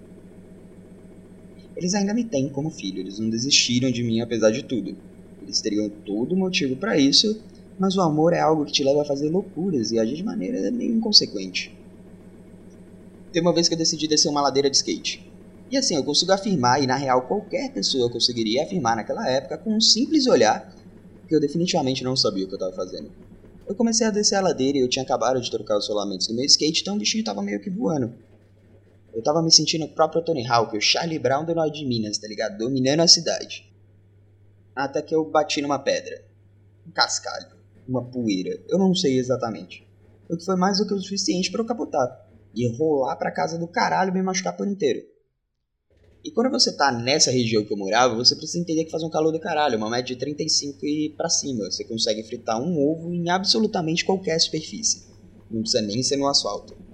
Eles 1.78 1.94
ainda 1.94 2.12
me 2.12 2.24
têm 2.24 2.48
como 2.48 2.70
filho, 2.70 2.98
eles 2.98 3.20
não 3.20 3.30
desistiram 3.30 3.88
de 3.88 4.02
mim 4.02 4.20
apesar 4.20 4.50
de 4.50 4.64
tudo. 4.64 4.96
Eles 5.40 5.60
teriam 5.60 5.88
todo 5.88 6.36
motivo 6.36 6.74
para 6.74 6.98
isso, 6.98 7.40
mas 7.78 7.96
o 7.96 8.00
amor 8.00 8.32
é 8.32 8.40
algo 8.40 8.64
que 8.64 8.72
te 8.72 8.82
leva 8.82 9.02
a 9.02 9.04
fazer 9.04 9.30
loucuras 9.30 9.92
e 9.92 9.98
agir 9.98 10.16
de 10.16 10.24
maneira 10.24 10.72
meio 10.72 10.96
inconsequente. 10.96 11.72
Tem 13.32 13.40
uma 13.40 13.54
vez 13.54 13.68
que 13.68 13.74
eu 13.74 13.78
decidi 13.78 14.08
descer 14.08 14.28
uma 14.28 14.42
ladeira 14.42 14.68
de 14.68 14.76
skate. 14.76 15.24
E 15.70 15.76
assim, 15.76 15.94
eu 15.94 16.02
consigo 16.02 16.32
afirmar, 16.32 16.82
e 16.82 16.86
na 16.86 16.96
real 16.96 17.28
qualquer 17.28 17.72
pessoa 17.72 18.10
conseguiria 18.10 18.64
afirmar 18.64 18.96
naquela 18.96 19.28
época 19.30 19.56
com 19.58 19.76
um 19.76 19.80
simples 19.80 20.26
olhar, 20.26 20.74
que 21.28 21.34
eu 21.34 21.38
definitivamente 21.38 22.02
não 22.02 22.16
sabia 22.16 22.44
o 22.44 22.48
que 22.48 22.54
eu 22.54 22.58
estava 22.58 22.74
fazendo. 22.74 23.08
Eu 23.68 23.76
comecei 23.76 24.04
a 24.04 24.10
descer 24.10 24.34
a 24.34 24.40
ladeira 24.40 24.78
e 24.78 24.80
eu 24.80 24.88
tinha 24.88 25.04
acabado 25.04 25.40
de 25.40 25.48
trocar 25.48 25.78
os 25.78 25.88
rolamentos 25.88 26.26
do 26.26 26.34
meu 26.34 26.44
skate, 26.44 26.80
então 26.80 26.96
o 26.96 26.98
bichinho 26.98 27.22
tava 27.22 27.40
meio 27.40 27.60
que 27.60 27.70
voando. 27.70 28.12
Eu 29.18 29.22
tava 29.24 29.42
me 29.42 29.50
sentindo 29.50 29.84
o 29.84 29.88
próprio 29.88 30.22
Tony 30.22 30.46
Hawk, 30.46 30.76
o 30.76 30.80
Charlie 30.80 31.18
Brown 31.18 31.44
do 31.44 31.52
Norte 31.52 31.80
de 31.80 31.84
Minas, 31.84 32.18
tá 32.18 32.28
ligado? 32.28 32.56
Dominando 32.56 33.00
a 33.00 33.08
cidade. 33.08 33.68
Até 34.76 35.02
que 35.02 35.12
eu 35.12 35.28
bati 35.28 35.60
numa 35.60 35.76
pedra. 35.76 36.24
Um 36.86 36.92
cascalho. 36.92 37.48
Uma 37.88 38.08
poeira. 38.08 38.62
Eu 38.68 38.78
não 38.78 38.94
sei 38.94 39.18
exatamente. 39.18 39.84
O 40.30 40.36
que 40.36 40.44
foi 40.44 40.54
mais 40.54 40.78
do 40.78 40.86
que 40.86 40.94
o 40.94 41.00
suficiente 41.00 41.50
para 41.50 41.60
eu 41.60 41.66
capotar. 41.66 42.28
E 42.54 42.68
rolar 42.76 43.16
pra 43.16 43.32
casa 43.32 43.58
do 43.58 43.66
caralho 43.66 44.10
e 44.10 44.14
me 44.14 44.22
machucar 44.22 44.56
por 44.56 44.68
inteiro. 44.68 45.00
E 46.24 46.30
quando 46.30 46.52
você 46.52 46.76
tá 46.76 46.92
nessa 46.92 47.32
região 47.32 47.64
que 47.64 47.72
eu 47.72 47.76
morava, 47.76 48.14
você 48.14 48.36
precisa 48.36 48.60
entender 48.60 48.84
que 48.84 48.92
faz 48.92 49.02
um 49.02 49.10
calor 49.10 49.32
do 49.32 49.40
caralho, 49.40 49.78
uma 49.78 49.90
média 49.90 50.14
de 50.14 50.16
35 50.16 50.86
e 50.86 51.12
para 51.16 51.28
cima. 51.28 51.64
Você 51.64 51.82
consegue 51.82 52.22
fritar 52.22 52.62
um 52.62 52.78
ovo 52.88 53.12
em 53.12 53.28
absolutamente 53.30 54.04
qualquer 54.04 54.38
superfície. 54.38 55.08
Não 55.50 55.62
precisa 55.62 55.82
nem 55.82 56.04
ser 56.04 56.16
no 56.18 56.28
asfalto. 56.28 56.86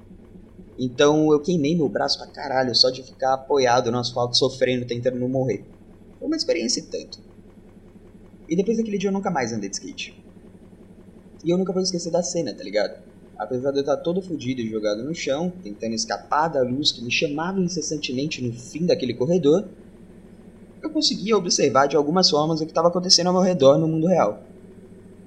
Então 0.79 1.33
eu 1.33 1.41
queimei 1.41 1.77
meu 1.77 1.89
braço 1.89 2.19
pra 2.19 2.27
caralho 2.27 2.75
só 2.75 2.91
de 2.91 3.03
ficar 3.03 3.35
apoiado 3.35 3.91
no 3.91 3.99
asfalto, 3.99 4.37
sofrendo, 4.37 4.87
tentando 4.87 5.19
não 5.19 5.29
morrer. 5.29 5.65
Foi 6.19 6.27
uma 6.27 6.37
experiência 6.37 6.81
e 6.81 6.85
tanto. 6.85 7.19
E 8.49 8.57
depois 8.57 8.77
daquele 8.77 8.99
dia 8.99 9.09
eu 9.09 9.13
nunca 9.13 9.31
mais 9.31 9.53
andei 9.53 9.71
de 9.71 9.77
skate. 9.77 10.23
E 11.45 11.51
eu 11.51 11.59
nunca 11.59 11.73
vou 11.73 11.83
esquecer 11.83 12.11
da 12.11 12.23
cena, 12.23 12.53
tá 12.55 12.65
ligado? 12.65 13.03
Apesar 13.37 13.71
de 13.71 13.79
eu 13.79 13.81
estar 13.81 13.97
todo 13.99 14.23
fodido 14.23 14.61
e 14.61 14.69
jogado 14.69 15.03
no 15.03 15.15
chão, 15.15 15.53
tentando 15.63 15.95
escapar 15.95 16.49
da 16.49 16.63
luz 16.63 16.93
que 16.93 17.03
me 17.03 17.11
chamava 17.11 17.61
incessantemente 17.61 18.43
no 18.43 18.53
fim 18.53 18.87
daquele 18.87 19.15
corredor, 19.15 19.69
eu 20.83 20.91
conseguia 20.91 21.37
observar 21.37 21.87
de 21.87 21.97
algumas 21.97 22.31
formas 22.31 22.61
o 22.61 22.65
que 22.65 22.71
estava 22.71 22.89
acontecendo 22.89 23.29
ao 23.29 23.33
meu 23.33 23.43
redor 23.43 23.79
no 23.79 23.89
mundo 23.89 24.07
real. 24.07 24.43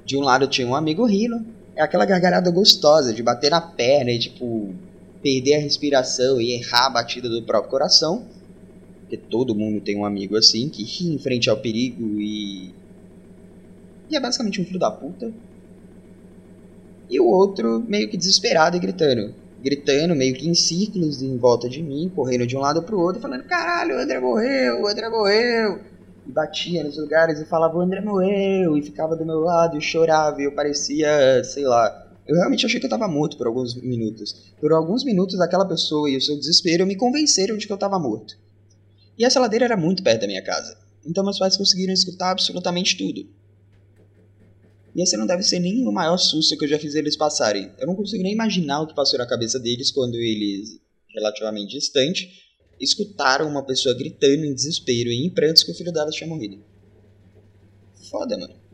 De 0.06 0.18
um 0.18 0.22
lado 0.22 0.48
tinha 0.48 0.68
um 0.68 0.76
amigo 0.76 1.06
rindo, 1.06 1.46
é 1.76 1.82
aquela 1.82 2.06
gargalhada 2.06 2.50
gostosa 2.50 3.14
de 3.14 3.22
bater 3.22 3.52
na 3.52 3.62
perna 3.62 4.12
e 4.12 4.20
tipo 4.20 4.74
perder 5.28 5.56
a 5.56 5.60
respiração 5.60 6.40
e 6.40 6.54
errar 6.54 6.86
a 6.86 6.90
batida 6.90 7.28
do 7.28 7.44
próprio 7.44 7.70
coração, 7.70 8.26
porque 9.02 9.18
todo 9.18 9.54
mundo 9.54 9.82
tem 9.82 9.98
um 9.98 10.06
amigo 10.06 10.38
assim 10.38 10.70
que 10.70 10.86
ri 10.86 11.14
em 11.14 11.18
frente 11.18 11.50
ao 11.50 11.58
perigo 11.58 12.18
e 12.18 12.74
e 14.10 14.16
é 14.16 14.22
basicamente 14.22 14.62
um 14.62 14.64
filho 14.64 14.80
da 14.80 14.90
puta 14.90 15.34
e 17.10 17.20
o 17.20 17.26
outro 17.26 17.84
meio 17.86 18.08
que 18.08 18.16
desesperado 18.16 18.78
e 18.78 18.80
gritando. 18.80 19.36
Gritando 19.62 20.16
meio 20.16 20.34
que 20.34 20.48
em 20.48 20.54
círculos 20.54 21.22
em 21.22 21.36
volta 21.36 21.68
de 21.68 21.84
mim, 21.84 22.10
correndo 22.16 22.48
de 22.48 22.56
um 22.56 22.62
lado 22.62 22.82
pro 22.84 22.98
outro, 22.98 23.22
falando: 23.22 23.44
caralho, 23.44 23.98
o 23.98 24.00
André 24.00 24.22
morreu, 24.22 24.82
o 24.82 24.88
André 24.88 25.10
morreu. 25.10 25.82
E 26.26 26.32
batia 26.32 26.86
nos 26.86 26.98
lugares 26.98 27.42
e 27.42 27.46
falava: 27.46 27.78
o 27.78 27.82
André 27.82 28.00
morreu. 28.00 28.78
E 28.78 28.82
ficava 28.82 29.14
do 29.16 29.26
meu 29.26 29.40
lado 29.40 29.78
e 29.78 29.82
chorava. 29.82 30.42
E 30.42 30.46
eu 30.46 30.54
parecia, 30.54 31.44
sei 31.44 31.66
lá. 31.66 32.07
Eu 32.28 32.36
realmente 32.36 32.66
achei 32.66 32.80
que 32.80 32.86
eu 32.86 32.90
tava 32.90 33.08
morto 33.08 33.38
por 33.38 33.48
alguns 33.48 33.76
minutos. 33.76 34.54
Por 34.60 34.74
alguns 34.74 35.04
minutos, 35.04 35.40
aquela 35.40 35.66
pessoa 35.66 36.10
e 36.10 36.18
o 36.18 36.22
seu 36.22 36.38
desespero 36.38 36.86
me 36.86 36.96
convenceram 36.96 37.58
de 37.58 37.66
que 37.66 37.72
eu 37.72 37.78
tava 37.78 37.98
morto. 37.98 38.38
E 39.18 39.24
essa 39.24 39.40
ladeira 39.40 39.66
era 39.66 39.78
muito 39.78 40.04
perto 40.04 40.22
da 40.22 40.28
minha 40.28 40.44
casa. 40.44 40.78
Então 41.06 41.24
meus 41.24 41.40
pais 41.40 41.56
conseguiram 41.56 41.94
escutar 41.94 42.32
absolutamente 42.32 42.98
tudo. 42.98 43.26
E 44.94 45.02
esse 45.02 45.16
não 45.16 45.26
deve 45.26 45.44
ser 45.44 45.60
nem 45.60 45.88
o 45.88 45.92
maior 45.92 46.18
susto 46.18 46.58
que 46.58 46.66
eu 46.66 46.70
já 46.70 46.78
fiz 46.78 46.96
eles 46.96 47.16
passarem. 47.16 47.72
Eu 47.78 47.88
não 47.88 47.96
consigo 47.96 48.24
nem 48.24 48.34
imaginar 48.34 48.82
o 48.82 48.88
que 48.88 48.96
passou 48.96 49.18
na 49.18 49.28
cabeça 49.28 49.60
deles 49.60 49.92
quando 49.92 50.16
eles, 50.16 50.80
relativamente 51.14 51.72
distante, 51.72 52.30
escutaram 52.80 53.48
uma 53.48 53.64
pessoa 53.64 53.96
gritando 53.96 54.44
em 54.44 54.54
desespero 54.54 55.10
e 55.10 55.26
em 55.26 55.30
prantos 55.30 55.64
que 55.64 55.72
o 55.72 55.76
filho 55.76 55.94
dela 55.94 56.10
tinha 56.10 56.28
morrido. 56.28 56.64
Foda, 58.10 58.38
mano. 58.38 58.67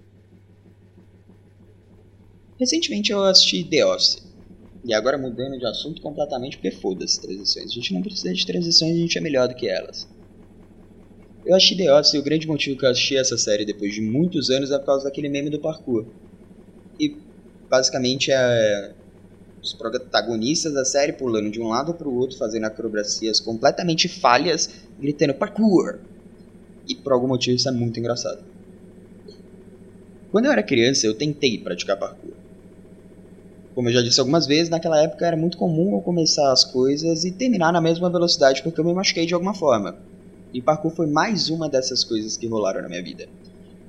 Recentemente 2.64 3.12
eu 3.12 3.22
assisti 3.26 3.62
The 3.66 3.86
Office. 3.86 4.24
E 4.86 4.94
agora 4.94 5.18
mudando 5.18 5.60
de 5.60 5.66
assunto 5.66 6.02
completamente, 6.02 6.56
porque 6.56 6.72
foda-se 6.72 7.20
transições. 7.20 7.70
A 7.70 7.74
gente 7.74 7.94
não 7.94 8.02
precisa 8.02 8.34
de 8.34 8.46
transições, 8.46 8.96
a 8.96 9.00
gente 9.00 9.18
é 9.18 9.22
melhor 9.22 9.50
do 9.50 9.54
que 9.54 9.68
elas. 9.68 10.08
Eu 11.46 11.54
achei 11.58 11.76
The 11.76 11.94
Office 11.94 12.14
e 12.14 12.20
o 12.20 12.24
grande 12.24 12.48
motivo 12.48 12.80
que 12.80 12.86
eu 12.86 12.90
assisti 12.90 13.18
essa 13.18 13.38
série 13.38 13.66
depois 13.66 13.94
de 13.94 14.00
muitos 14.00 14.50
anos 14.50 14.72
é 14.72 14.80
por 14.80 14.86
causa 14.86 15.04
daquele 15.04 15.28
meme 15.28 15.50
do 15.50 15.60
parkour. 15.60 16.06
E 16.98 17.18
basicamente 17.70 18.32
é 18.32 18.94
os 19.62 19.74
protagonistas 19.74 20.74
da 20.74 20.86
série 20.86 21.12
pulando 21.12 21.52
de 21.52 21.60
um 21.60 21.68
lado 21.68 21.94
para 21.94 22.08
o 22.08 22.16
outro, 22.16 22.38
fazendo 22.38 22.64
acrobacias 22.64 23.42
completamente 23.42 24.08
falhas, 24.08 24.70
gritando 24.98 25.34
parkour. 25.34 26.00
E 26.88 26.96
por 26.96 27.12
algum 27.12 27.28
motivo 27.28 27.58
isso 27.58 27.68
é 27.68 27.74
muito 27.74 28.00
engraçado. 28.00 28.42
Quando 30.32 30.46
eu 30.46 30.52
era 30.54 30.64
criança, 30.64 31.06
eu 31.06 31.14
tentei 31.14 31.58
praticar 31.58 32.00
parkour. 32.00 32.43
Como 33.76 33.90
eu 33.90 33.94
já 33.94 34.02
disse 34.04 34.20
algumas 34.20 34.46
vezes, 34.46 34.70
naquela 34.70 35.02
época 35.02 35.26
era 35.26 35.36
muito 35.36 35.58
comum 35.58 35.96
eu 35.96 36.02
começar 36.02 36.52
as 36.52 36.64
coisas 36.64 37.26
e 37.26 37.32
terminar 37.32 37.74
na 37.74 37.82
mesma 37.82 38.08
velocidade 38.10 38.62
porque 38.62 38.80
eu 38.80 38.86
me 38.86 38.94
machuquei 38.94 39.26
de 39.26 39.34
alguma 39.34 39.56
forma. 39.56 39.98
E 40.54 40.62
parkour 40.62 40.92
foi 40.92 41.08
mais 41.08 41.50
uma 41.50 41.68
dessas 41.68 42.04
coisas 42.04 42.38
que 42.38 42.46
rolaram 42.46 42.84
na 42.84 42.90
minha 42.90 43.04
vida. 43.04 43.28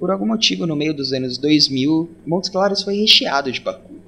Por 0.00 0.10
algum 0.10 0.26
motivo, 0.26 0.66
no 0.66 0.74
meio 0.74 0.94
dos 0.94 1.12
anos 1.12 1.36
2000, 1.36 2.10
Montes 2.26 2.48
Claros 2.48 2.82
foi 2.82 2.96
recheado 2.96 3.52
de 3.52 3.60
parkour. 3.60 3.98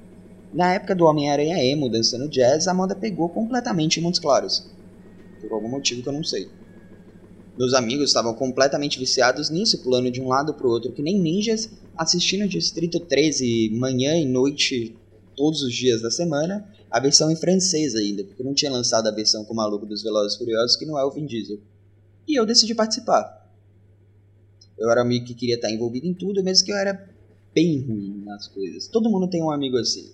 Na 0.51 0.73
época 0.73 0.95
do 0.95 1.05
Homem-Aranha 1.05 1.63
Emo 1.63 1.89
dançando 1.89 2.27
jazz, 2.27 2.67
Amanda 2.67 2.95
pegou 2.95 3.29
completamente 3.29 4.01
Montes 4.01 4.19
Claros. 4.19 4.71
Por 5.39 5.53
algum 5.53 5.69
motivo 5.69 6.01
que 6.01 6.09
eu 6.09 6.13
não 6.13 6.23
sei. 6.23 6.47
Meus 7.55 7.75
amigos 7.75 8.09
estavam 8.09 8.33
completamente 8.33 8.97
viciados 8.97 9.51
nisso, 9.51 9.83
pulando 9.83 10.09
de 10.09 10.21
um 10.21 10.27
lado 10.27 10.55
para 10.55 10.65
o 10.65 10.71
outro 10.71 10.91
que 10.91 11.03
nem 11.03 11.19
ninjas, 11.19 11.69
assistindo 11.95 12.47
Distrito 12.47 12.99
13 12.99 13.69
manhã 13.75 14.17
e 14.17 14.25
noite 14.25 14.95
todos 15.37 15.61
os 15.61 15.73
dias 15.73 16.01
da 16.01 16.09
semana, 16.11 16.67
a 16.89 16.99
versão 16.99 17.31
em 17.31 17.35
francês 17.35 17.95
ainda, 17.95 18.23
porque 18.25 18.43
não 18.43 18.55
tinha 18.55 18.71
lançado 18.71 19.07
a 19.07 19.11
versão 19.11 19.45
com 19.45 19.53
o 19.53 19.55
maluco 19.55 19.85
dos 19.85 20.01
Velozes 20.01 20.35
Furiosos, 20.35 20.75
que 20.75 20.85
não 20.85 20.99
é 20.99 21.05
o 21.05 21.11
Vin 21.11 21.27
Diesel. 21.27 21.59
E 22.27 22.37
eu 22.37 22.45
decidi 22.45 22.73
participar. 22.73 23.47
Eu 24.77 24.89
era 24.89 25.01
um 25.01 25.05
amigo 25.05 25.25
que 25.25 25.35
queria 25.35 25.55
estar 25.55 25.71
envolvido 25.71 26.07
em 26.07 26.13
tudo, 26.13 26.43
mesmo 26.43 26.65
que 26.65 26.71
eu 26.71 26.77
era 26.77 27.07
bem 27.53 27.79
ruim 27.79 28.23
nas 28.25 28.47
coisas. 28.47 28.87
Todo 28.87 29.09
mundo 29.09 29.29
tem 29.29 29.41
um 29.41 29.51
amigo 29.51 29.77
assim. 29.77 30.11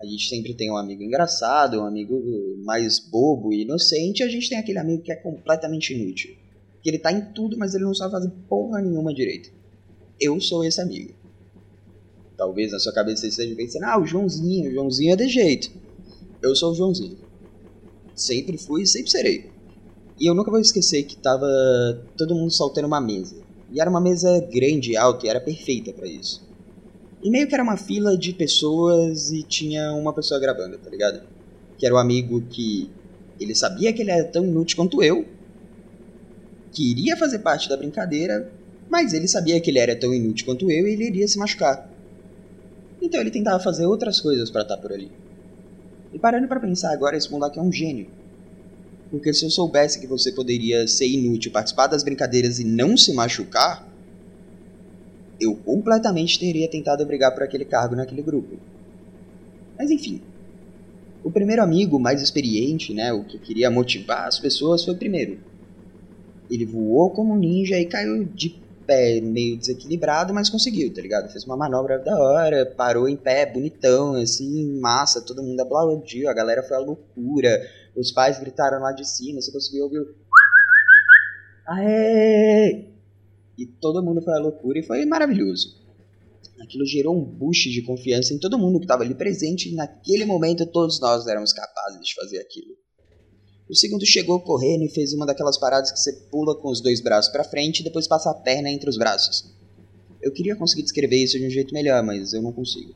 A 0.00 0.04
gente 0.04 0.28
sempre 0.28 0.54
tem 0.54 0.70
um 0.70 0.76
amigo 0.76 1.02
engraçado, 1.02 1.80
um 1.80 1.86
amigo 1.86 2.20
mais 2.64 2.98
bobo 2.98 3.52
e 3.52 3.62
inocente, 3.62 4.20
e 4.20 4.22
a 4.22 4.28
gente 4.28 4.48
tem 4.48 4.58
aquele 4.58 4.78
amigo 4.78 5.02
que 5.02 5.12
é 5.12 5.16
completamente 5.16 5.94
inútil. 5.94 6.34
Que 6.82 6.90
ele 6.90 6.98
tá 6.98 7.10
em 7.12 7.32
tudo, 7.32 7.56
mas 7.56 7.74
ele 7.74 7.84
não 7.84 7.94
sabe 7.94 8.12
fazer 8.12 8.30
porra 8.48 8.82
nenhuma 8.82 9.14
direito. 9.14 9.50
Eu 10.20 10.40
sou 10.40 10.64
esse 10.64 10.80
amigo. 10.80 11.14
Talvez 12.36 12.72
na 12.72 12.78
sua 12.78 12.92
cabeça 12.92 13.22
você 13.22 13.28
esteja 13.28 13.54
pensando, 13.54 13.84
ah, 13.84 14.00
o 14.00 14.06
Joãozinho, 14.06 14.70
o 14.70 14.74
Joãozinho 14.74 15.12
é 15.12 15.16
de 15.16 15.28
jeito. 15.28 15.70
Eu 16.42 16.54
sou 16.56 16.72
o 16.72 16.74
Joãozinho. 16.74 17.18
Sempre 18.14 18.58
fui 18.58 18.82
e 18.82 18.86
sempre 18.86 19.10
serei. 19.10 19.50
E 20.18 20.28
eu 20.28 20.34
nunca 20.34 20.50
vou 20.50 20.60
esquecer 20.60 21.02
que 21.04 21.16
tava 21.16 21.46
todo 22.16 22.34
mundo 22.34 22.50
soltando 22.50 22.86
uma 22.86 23.00
mesa. 23.00 23.36
E 23.72 23.80
era 23.80 23.90
uma 23.90 24.00
mesa 24.00 24.40
grande 24.52 24.92
e 24.92 24.96
alta 24.96 25.26
e 25.26 25.28
era 25.28 25.40
perfeita 25.40 25.92
para 25.92 26.06
isso. 26.06 26.42
E 27.22 27.30
meio 27.30 27.48
que 27.48 27.54
era 27.54 27.62
uma 27.62 27.76
fila 27.76 28.16
de 28.16 28.32
pessoas 28.32 29.32
e 29.32 29.42
tinha 29.42 29.92
uma 29.94 30.12
pessoa 30.12 30.38
gravando, 30.38 30.76
tá 30.78 30.90
ligado? 30.90 31.22
Que 31.78 31.86
era 31.86 31.94
o 31.94 31.98
um 31.98 32.00
amigo 32.00 32.42
que 32.42 32.90
ele 33.40 33.54
sabia 33.54 33.92
que 33.92 34.02
ele 34.02 34.10
era 34.10 34.24
tão 34.24 34.44
inútil 34.44 34.76
quanto 34.76 35.02
eu, 35.02 35.26
queria 36.72 37.16
fazer 37.16 37.38
parte 37.38 37.68
da 37.68 37.76
brincadeira, 37.76 38.52
mas 38.90 39.12
ele 39.12 39.26
sabia 39.26 39.60
que 39.60 39.70
ele 39.70 39.78
era 39.78 39.96
tão 39.96 40.12
inútil 40.12 40.44
quanto 40.44 40.70
eu 40.70 40.86
e 40.86 40.92
ele 40.92 41.06
iria 41.06 41.26
se 41.26 41.38
machucar. 41.38 41.90
Então 43.04 43.20
ele 43.20 43.30
tentava 43.30 43.62
fazer 43.62 43.84
outras 43.84 44.18
coisas 44.18 44.50
para 44.50 44.62
estar 44.62 44.78
por 44.78 44.90
ali. 44.90 45.12
E 46.10 46.18
parando 46.18 46.48
para 46.48 46.58
pensar 46.58 46.90
agora, 46.90 47.14
esse 47.14 47.30
moleque 47.30 47.58
é 47.58 47.62
um 47.62 47.70
gênio. 47.70 48.06
Porque 49.10 49.32
se 49.34 49.44
eu 49.44 49.50
soubesse 49.50 50.00
que 50.00 50.06
você 50.06 50.32
poderia 50.32 50.88
ser 50.88 51.06
inútil, 51.06 51.52
participar 51.52 51.86
das 51.86 52.02
brincadeiras 52.02 52.58
e 52.58 52.64
não 52.64 52.96
se 52.96 53.12
machucar, 53.12 53.86
eu 55.38 55.54
completamente 55.54 56.40
teria 56.40 56.66
tentado 56.66 57.04
brigar 57.04 57.34
por 57.34 57.42
aquele 57.42 57.66
cargo 57.66 57.94
naquele 57.94 58.22
grupo. 58.22 58.56
Mas 59.78 59.90
enfim. 59.90 60.22
O 61.22 61.30
primeiro 61.30 61.62
amigo 61.62 62.00
mais 62.00 62.22
experiente, 62.22 62.94
né, 62.94 63.12
o 63.12 63.24
que 63.24 63.38
queria 63.38 63.70
motivar 63.70 64.26
as 64.26 64.38
pessoas, 64.38 64.82
foi 64.82 64.94
o 64.94 64.98
primeiro. 64.98 65.38
Ele 66.50 66.64
voou 66.64 67.10
como 67.10 67.34
um 67.34 67.38
ninja 67.38 67.78
e 67.78 67.84
caiu 67.84 68.24
de 68.24 68.63
pé 68.86 69.20
meio 69.20 69.58
desequilibrado, 69.58 70.32
mas 70.32 70.50
conseguiu, 70.50 70.92
tá 70.92 71.00
ligado? 71.00 71.30
Fez 71.30 71.44
uma 71.44 71.56
manobra 71.56 71.98
da 71.98 72.16
hora, 72.18 72.66
parou 72.66 73.08
em 73.08 73.16
pé, 73.16 73.46
bonitão, 73.46 74.14
assim, 74.14 74.78
massa, 74.80 75.24
todo 75.24 75.42
mundo 75.42 75.60
aplaudiu, 75.60 76.28
a 76.28 76.34
galera 76.34 76.62
foi 76.62 76.76
à 76.76 76.80
loucura, 76.80 77.60
os 77.96 78.12
pais 78.12 78.38
gritaram 78.38 78.80
lá 78.80 78.92
de 78.92 79.08
cima, 79.08 79.40
você 79.40 79.52
conseguiu 79.52 79.84
ouvir 79.84 80.00
o... 80.00 80.14
Aê! 81.66 82.84
E 83.56 83.66
todo 83.80 84.02
mundo 84.02 84.22
foi 84.22 84.34
à 84.34 84.38
loucura 84.38 84.78
e 84.78 84.82
foi 84.82 85.04
maravilhoso. 85.06 85.82
Aquilo 86.60 86.86
gerou 86.86 87.16
um 87.16 87.24
boost 87.24 87.70
de 87.70 87.82
confiança 87.82 88.32
em 88.32 88.38
todo 88.38 88.58
mundo 88.58 88.78
que 88.78 88.84
estava 88.84 89.02
ali 89.02 89.14
presente 89.14 89.68
e 89.68 89.74
naquele 89.74 90.24
momento 90.24 90.66
todos 90.66 91.00
nós 91.00 91.26
éramos 91.26 91.52
capazes 91.52 92.00
de 92.00 92.14
fazer 92.14 92.38
aquilo. 92.38 92.74
O 93.74 93.76
segundo 93.76 94.06
chegou 94.06 94.38
correndo 94.38 94.84
e 94.84 94.88
fez 94.88 95.12
uma 95.12 95.26
daquelas 95.26 95.58
paradas 95.58 95.90
que 95.90 95.98
você 95.98 96.12
pula 96.30 96.54
com 96.54 96.68
os 96.68 96.80
dois 96.80 97.00
braços 97.00 97.32
para 97.32 97.42
frente 97.42 97.80
e 97.80 97.82
depois 97.82 98.06
passa 98.06 98.30
a 98.30 98.34
perna 98.34 98.70
entre 98.70 98.88
os 98.88 98.96
braços. 98.96 99.52
Eu 100.22 100.30
queria 100.30 100.54
conseguir 100.54 100.84
descrever 100.84 101.16
isso 101.16 101.36
de 101.36 101.44
um 101.44 101.50
jeito 101.50 101.74
melhor, 101.74 102.00
mas 102.04 102.32
eu 102.32 102.40
não 102.40 102.52
consigo. 102.52 102.94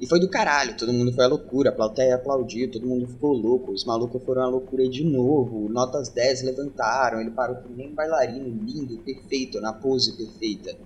E 0.00 0.06
foi 0.08 0.18
do 0.18 0.28
caralho, 0.28 0.76
todo 0.76 0.92
mundo 0.92 1.12
foi 1.12 1.24
à 1.24 1.28
loucura, 1.28 1.70
a 1.70 1.72
plateia 1.72 2.16
aplaudiu, 2.16 2.68
todo 2.68 2.88
mundo 2.88 3.06
ficou 3.06 3.34
louco, 3.34 3.70
os 3.70 3.84
malucos 3.84 4.20
foram 4.24 4.42
à 4.42 4.48
loucura 4.48 4.88
de 4.88 5.04
novo, 5.04 5.68
notas 5.68 6.08
10 6.08 6.42
levantaram, 6.42 7.20
ele 7.20 7.30
parou 7.30 7.58
com 7.58 7.80
um 7.80 7.94
bailarino, 7.94 8.48
lindo, 8.48 8.98
perfeito, 9.04 9.60
na 9.60 9.72
pose 9.72 10.16
perfeita. 10.16 10.76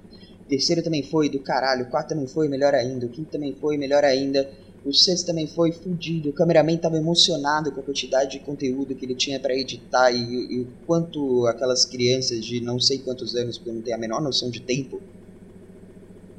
O 0.43 0.49
terceiro 0.51 0.83
também 0.83 1.03
foi 1.03 1.31
do 1.31 1.41
caralho, 1.41 1.87
o 1.87 1.91
quarto 1.91 2.11
também 2.11 2.27
foi, 2.27 2.47
melhor 2.47 2.75
ainda, 2.75 3.07
o 3.07 3.09
quinto 3.09 3.31
também 3.31 3.57
foi, 3.59 3.79
melhor 3.79 4.05
ainda, 4.05 4.51
o 4.85 4.93
sexto 4.95 5.27
também 5.27 5.47
foi 5.47 5.73
fudido, 5.73 6.31
o 6.31 6.33
cameraman 6.33 6.77
tava 6.77 6.97
emocionado 6.97 7.71
com 7.71 7.81
a 7.81 7.83
quantidade 7.83 8.33
de 8.33 8.41
conteúdo 8.41 8.95
que 8.95 9.05
ele 9.05 9.15
tinha 9.15 9.39
para 9.39 9.55
editar 9.55 10.11
e, 10.11 10.63
o 10.63 10.67
quanto 10.87 11.47
aquelas 11.47 11.85
crianças 11.85 12.45
de 12.45 12.61
não 12.61 12.81
sei 12.81 12.99
quantos 12.99 13.37
anos, 13.37 13.59
porque 13.59 13.73
não 13.73 13.83
tenho 13.83 13.97
a 13.97 14.01
menor 14.01 14.23
noção 14.23 14.49
de 14.49 14.61
tempo, 14.61 15.01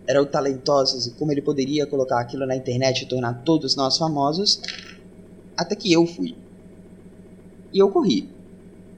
eram 0.07 0.25
talentosos 0.25 1.05
e 1.05 1.11
como 1.11 1.31
ele 1.31 1.41
poderia 1.41 1.85
colocar 1.85 2.19
aquilo 2.19 2.45
na 2.47 2.55
internet 2.55 3.03
e 3.03 3.07
tornar 3.07 3.43
todos 3.43 3.75
nós 3.75 3.97
famosos, 3.97 4.59
até 5.55 5.75
que 5.75 5.93
eu 5.93 6.07
fui. 6.07 6.35
E 7.71 7.77
eu 7.77 7.89
corri. 7.89 8.27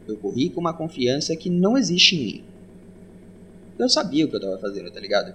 Eu 0.08 0.18
corri 0.18 0.50
com 0.50 0.62
uma 0.62 0.74
confiança 0.74 1.36
que 1.36 1.50
não 1.50 1.78
existe 1.78 2.16
em 2.16 2.26
mim. 2.26 2.44
Eu 3.78 3.90
sabia 3.90 4.26
o 4.26 4.30
que 4.30 4.36
eu 4.36 4.40
estava 4.40 4.58
fazendo, 4.58 4.90
tá 4.90 5.00
ligado? 5.00 5.34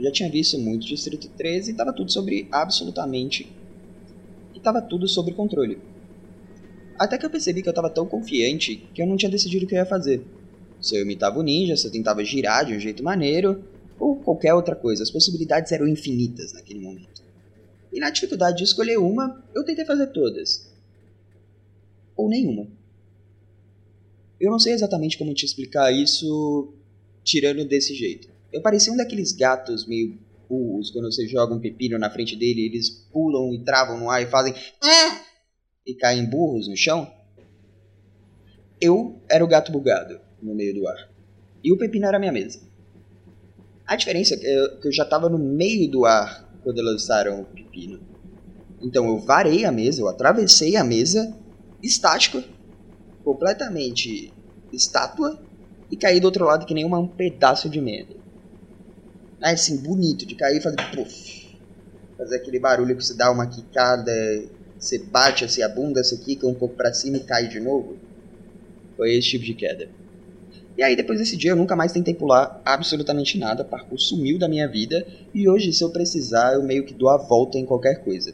Eu 0.00 0.04
já 0.04 0.12
tinha 0.12 0.30
visto 0.30 0.58
muito 0.58 0.86
Distrito 0.86 1.28
13 1.28 1.68
e 1.68 1.72
estava 1.72 1.92
tudo 1.92 2.10
sobre 2.10 2.48
absolutamente. 2.50 3.46
E 4.54 4.56
estava 4.56 4.80
tudo 4.80 5.06
sob 5.06 5.30
controle. 5.32 5.78
Até 6.98 7.18
que 7.18 7.26
eu 7.26 7.28
percebi 7.28 7.60
que 7.60 7.68
eu 7.68 7.72
estava 7.72 7.90
tão 7.90 8.06
confiante 8.06 8.76
que 8.94 9.02
eu 9.02 9.06
não 9.06 9.18
tinha 9.18 9.30
decidido 9.30 9.66
o 9.66 9.68
que 9.68 9.74
eu 9.74 9.78
ia 9.78 9.84
fazer. 9.84 10.24
Se 10.80 10.96
eu 10.96 11.02
imitava 11.02 11.38
o 11.38 11.42
ninja, 11.42 11.76
se 11.76 11.86
eu 11.86 11.92
tentava 11.92 12.24
girar 12.24 12.64
de 12.64 12.72
um 12.72 12.80
jeito 12.80 13.04
maneiro, 13.04 13.62
ou 13.98 14.16
qualquer 14.16 14.54
outra 14.54 14.74
coisa. 14.74 15.02
As 15.02 15.10
possibilidades 15.10 15.70
eram 15.70 15.86
infinitas 15.86 16.54
naquele 16.54 16.80
momento. 16.80 17.22
E 17.92 18.00
na 18.00 18.08
dificuldade 18.08 18.56
de 18.56 18.64
escolher 18.64 18.98
uma, 18.98 19.44
eu 19.54 19.62
tentei 19.66 19.84
fazer 19.84 20.06
todas. 20.06 20.72
Ou 22.16 22.26
nenhuma. 22.26 22.66
Eu 24.40 24.50
não 24.50 24.58
sei 24.58 24.72
exatamente 24.72 25.18
como 25.18 25.34
te 25.34 25.44
explicar 25.44 25.92
isso 25.92 26.72
tirando 27.22 27.66
desse 27.66 27.94
jeito. 27.94 28.29
Eu 28.52 28.62
parecia 28.62 28.92
um 28.92 28.96
daqueles 28.96 29.32
gatos 29.32 29.86
meio 29.86 30.18
burros, 30.48 30.90
quando 30.90 31.10
você 31.10 31.26
joga 31.28 31.54
um 31.54 31.60
pepino 31.60 31.98
na 31.98 32.10
frente 32.10 32.34
dele, 32.34 32.66
eles 32.66 32.90
pulam 33.12 33.54
e 33.54 33.64
travam 33.64 33.98
no 33.98 34.10
ar 34.10 34.20
e 34.20 34.26
fazem 34.26 34.52
ah! 34.82 35.20
e 35.86 35.94
caem 35.94 36.24
burros 36.24 36.68
no 36.68 36.76
chão. 36.76 37.10
Eu 38.80 39.20
era 39.30 39.44
o 39.44 39.48
gato 39.48 39.70
bugado 39.70 40.20
no 40.42 40.54
meio 40.54 40.74
do 40.74 40.88
ar. 40.88 41.10
E 41.62 41.72
o 41.72 41.78
pepino 41.78 42.06
era 42.06 42.16
a 42.16 42.20
minha 42.20 42.32
mesa. 42.32 42.60
A 43.86 43.94
diferença 43.94 44.34
é 44.34 44.38
que 44.80 44.88
eu 44.88 44.92
já 44.92 45.04
estava 45.04 45.28
no 45.28 45.38
meio 45.38 45.90
do 45.90 46.04
ar 46.04 46.48
quando 46.62 46.80
lançaram 46.80 47.42
o 47.42 47.44
pepino. 47.44 48.00
Então 48.80 49.06
eu 49.06 49.18
varei 49.18 49.64
a 49.64 49.72
mesa, 49.72 50.00
eu 50.00 50.08
atravessei 50.08 50.76
a 50.76 50.82
mesa, 50.82 51.36
estático, 51.82 52.42
completamente 53.22 54.32
estátua, 54.72 55.38
e 55.90 55.96
caí 55.96 56.20
do 56.20 56.24
outro 56.24 56.44
lado 56.44 56.64
que 56.64 56.72
nem 56.72 56.84
um 56.84 57.06
pedaço 57.06 57.68
de 57.68 57.80
merda. 57.80 58.14
Aí 59.40 59.54
assim, 59.54 59.76
bonito, 59.78 60.26
de 60.26 60.34
cair 60.34 60.58
e 60.58 60.60
fazer 60.60 60.76
puff. 60.94 61.58
Fazer 62.16 62.36
aquele 62.36 62.58
barulho 62.58 62.96
que 62.96 63.04
você 63.04 63.14
dá 63.14 63.30
uma 63.30 63.46
quicada, 63.46 64.12
você 64.78 64.98
bate 64.98 65.44
assim 65.44 65.62
a 65.62 65.68
bunda, 65.68 66.04
você 66.04 66.16
quica 66.18 66.46
um 66.46 66.54
pouco 66.54 66.74
para 66.74 66.92
cima 66.92 67.16
e 67.16 67.20
cai 67.20 67.48
de 67.48 67.60
novo. 67.60 67.96
Foi 68.96 69.14
esse 69.14 69.30
tipo 69.30 69.44
de 69.44 69.54
queda. 69.54 69.88
E 70.76 70.82
aí, 70.82 70.96
depois 70.96 71.18
desse 71.18 71.36
dia, 71.36 71.50
eu 71.50 71.56
nunca 71.56 71.76
mais 71.76 71.92
tentei 71.92 72.14
pular 72.14 72.60
absolutamente 72.64 73.38
nada. 73.38 73.64
Parkour 73.64 73.98
sumiu 73.98 74.38
da 74.38 74.48
minha 74.48 74.68
vida. 74.68 75.06
E 75.34 75.48
hoje, 75.48 75.72
se 75.72 75.82
eu 75.82 75.90
precisar, 75.90 76.54
eu 76.54 76.62
meio 76.62 76.84
que 76.84 76.94
dou 76.94 77.08
a 77.08 77.16
volta 77.16 77.58
em 77.58 77.66
qualquer 77.66 78.02
coisa. 78.02 78.32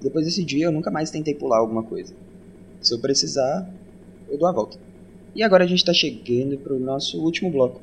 Depois 0.00 0.24
desse 0.24 0.42
dia, 0.42 0.66
eu 0.66 0.72
nunca 0.72 0.90
mais 0.90 1.10
tentei 1.10 1.34
pular 1.34 1.58
alguma 1.58 1.82
coisa. 1.82 2.14
Se 2.80 2.94
eu 2.94 2.98
precisar, 2.98 3.68
eu 4.30 4.38
dou 4.38 4.48
a 4.48 4.52
volta. 4.52 4.78
E 5.34 5.42
agora 5.42 5.64
a 5.64 5.66
gente 5.66 5.78
está 5.78 5.92
chegando 5.92 6.56
para 6.58 6.74
o 6.74 6.78
nosso 6.78 7.22
último 7.22 7.50
bloco. 7.50 7.80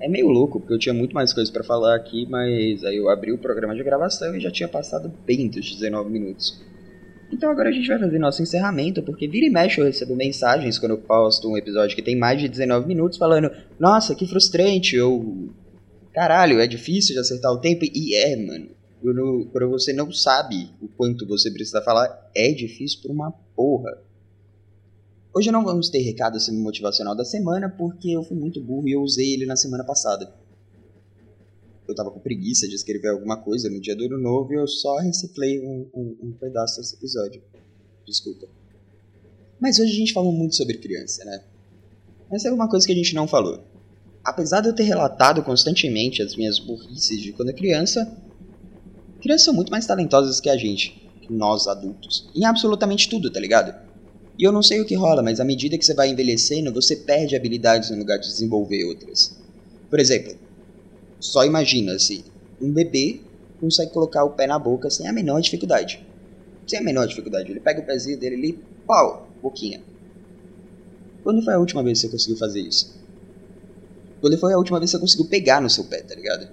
É 0.00 0.08
meio 0.08 0.28
louco, 0.28 0.60
porque 0.60 0.74
eu 0.74 0.78
tinha 0.78 0.94
muito 0.94 1.14
mais 1.14 1.32
coisas 1.32 1.50
para 1.50 1.64
falar 1.64 1.96
aqui, 1.96 2.26
mas 2.28 2.84
aí 2.84 2.96
eu 2.96 3.08
abri 3.08 3.32
o 3.32 3.38
programa 3.38 3.74
de 3.74 3.82
gravação 3.82 4.36
e 4.36 4.40
já 4.40 4.50
tinha 4.50 4.68
passado 4.68 5.12
bem 5.24 5.48
dos 5.48 5.74
19 5.74 6.10
minutos. 6.10 6.62
Então 7.32 7.50
agora 7.50 7.70
a 7.70 7.72
gente 7.72 7.88
vai 7.88 7.98
fazer 7.98 8.18
nosso 8.18 8.42
encerramento, 8.42 9.02
porque 9.02 9.26
vira 9.26 9.46
e 9.46 9.50
mexe 9.50 9.80
eu 9.80 9.84
recebo 9.84 10.14
mensagens 10.14 10.78
quando 10.78 10.92
eu 10.92 10.98
posto 10.98 11.50
um 11.50 11.56
episódio 11.56 11.96
que 11.96 12.02
tem 12.02 12.16
mais 12.16 12.40
de 12.40 12.48
19 12.48 12.86
minutos 12.86 13.18
falando 13.18 13.50
Nossa, 13.80 14.14
que 14.14 14.26
frustrante, 14.26 14.98
ou 15.00 15.50
Caralho, 16.16 16.60
é 16.60 16.66
difícil 16.66 17.14
de 17.14 17.20
acertar 17.20 17.52
o 17.52 17.60
tempo. 17.60 17.84
E 17.84 18.14
é, 18.14 18.34
mano. 18.36 18.70
Quando, 19.02 19.50
quando 19.52 19.68
você 19.68 19.92
não 19.92 20.10
sabe 20.10 20.70
o 20.80 20.88
quanto 20.88 21.26
você 21.26 21.50
precisa 21.50 21.82
falar, 21.82 22.30
é 22.34 22.52
difícil 22.52 23.02
por 23.02 23.10
uma 23.10 23.30
porra. 23.54 23.98
Hoje 25.36 25.50
não 25.50 25.62
vamos 25.62 25.90
ter 25.90 25.98
recado 25.98 26.38
motivacional 26.52 27.14
da 27.14 27.24
semana, 27.24 27.68
porque 27.68 28.10
eu 28.10 28.22
fui 28.22 28.36
muito 28.36 28.60
burro 28.60 28.88
e 28.88 28.92
eu 28.92 29.02
usei 29.02 29.34
ele 29.34 29.44
na 29.44 29.56
semana 29.56 29.84
passada 29.84 30.32
eu 31.88 31.94
tava 31.94 32.10
com 32.10 32.20
preguiça 32.20 32.66
de 32.66 32.74
escrever 32.74 33.08
alguma 33.08 33.36
coisa 33.36 33.70
no 33.70 33.80
dia 33.80 33.94
do 33.94 34.04
ano 34.04 34.18
novo 34.18 34.52
e 34.52 34.56
eu 34.56 34.66
só 34.66 34.96
reciclei 34.98 35.60
um, 35.60 35.88
um, 35.94 36.16
um 36.22 36.32
pedaço 36.32 36.80
desse 36.80 36.96
episódio. 36.96 37.42
Desculpa. 38.06 38.46
Mas 39.60 39.78
hoje 39.78 39.92
a 39.92 39.96
gente 39.96 40.12
falou 40.12 40.32
muito 40.32 40.54
sobre 40.54 40.78
criança, 40.78 41.24
né? 41.24 41.44
Mas 42.30 42.44
é 42.44 42.52
uma 42.52 42.68
coisa 42.68 42.86
que 42.86 42.92
a 42.92 42.96
gente 42.96 43.14
não 43.14 43.28
falou. 43.28 43.64
Apesar 44.24 44.60
de 44.60 44.68
eu 44.68 44.74
ter 44.74 44.82
relatado 44.82 45.42
constantemente 45.42 46.22
as 46.22 46.34
minhas 46.34 46.58
burrices 46.58 47.20
de 47.20 47.32
quando 47.32 47.54
criança, 47.54 48.16
crianças 49.20 49.44
são 49.44 49.54
muito 49.54 49.70
mais 49.70 49.86
talentosas 49.86 50.40
que 50.40 50.50
a 50.50 50.56
gente, 50.56 51.08
que 51.22 51.32
nós 51.32 51.68
adultos, 51.68 52.28
em 52.34 52.44
absolutamente 52.44 53.08
tudo, 53.08 53.30
tá 53.30 53.38
ligado? 53.38 53.85
E 54.38 54.44
eu 54.44 54.52
não 54.52 54.62
sei 54.62 54.80
o 54.80 54.84
que 54.84 54.94
rola, 54.94 55.22
mas 55.22 55.40
à 55.40 55.44
medida 55.44 55.78
que 55.78 55.84
você 55.84 55.94
vai 55.94 56.10
envelhecendo, 56.10 56.72
você 56.72 56.94
perde 56.94 57.34
habilidades 57.34 57.90
no 57.90 57.98
lugar 57.98 58.18
de 58.18 58.28
desenvolver 58.28 58.84
outras. 58.84 59.34
Por 59.88 59.98
exemplo, 59.98 60.36
só 61.18 61.44
imagina 61.44 61.94
assim, 61.94 62.22
um 62.60 62.70
bebê 62.70 63.20
consegue 63.58 63.92
colocar 63.92 64.24
o 64.24 64.30
pé 64.30 64.46
na 64.46 64.58
boca 64.58 64.90
sem 64.90 65.08
a 65.08 65.12
menor 65.12 65.40
dificuldade. 65.40 66.04
Sem 66.66 66.78
a 66.78 66.82
menor 66.82 67.06
dificuldade. 67.06 67.50
Ele 67.50 67.60
pega 67.60 67.80
o 67.80 67.86
pezinho 67.86 68.18
dele 68.18 68.36
ali, 68.36 68.58
pau, 68.86 69.28
boquinha. 69.40 69.80
Quando 71.22 71.42
foi 71.42 71.54
a 71.54 71.58
última 71.58 71.82
vez 71.82 72.00
que 72.00 72.06
você 72.06 72.12
conseguiu 72.12 72.36
fazer 72.36 72.60
isso? 72.60 72.94
Quando 74.20 74.36
foi 74.38 74.52
a 74.52 74.58
última 74.58 74.78
vez 74.78 74.90
que 74.90 74.96
você 74.96 75.00
conseguiu 75.00 75.26
pegar 75.26 75.60
no 75.62 75.70
seu 75.70 75.84
pé, 75.84 76.02
tá 76.02 76.14
ligado? 76.14 76.48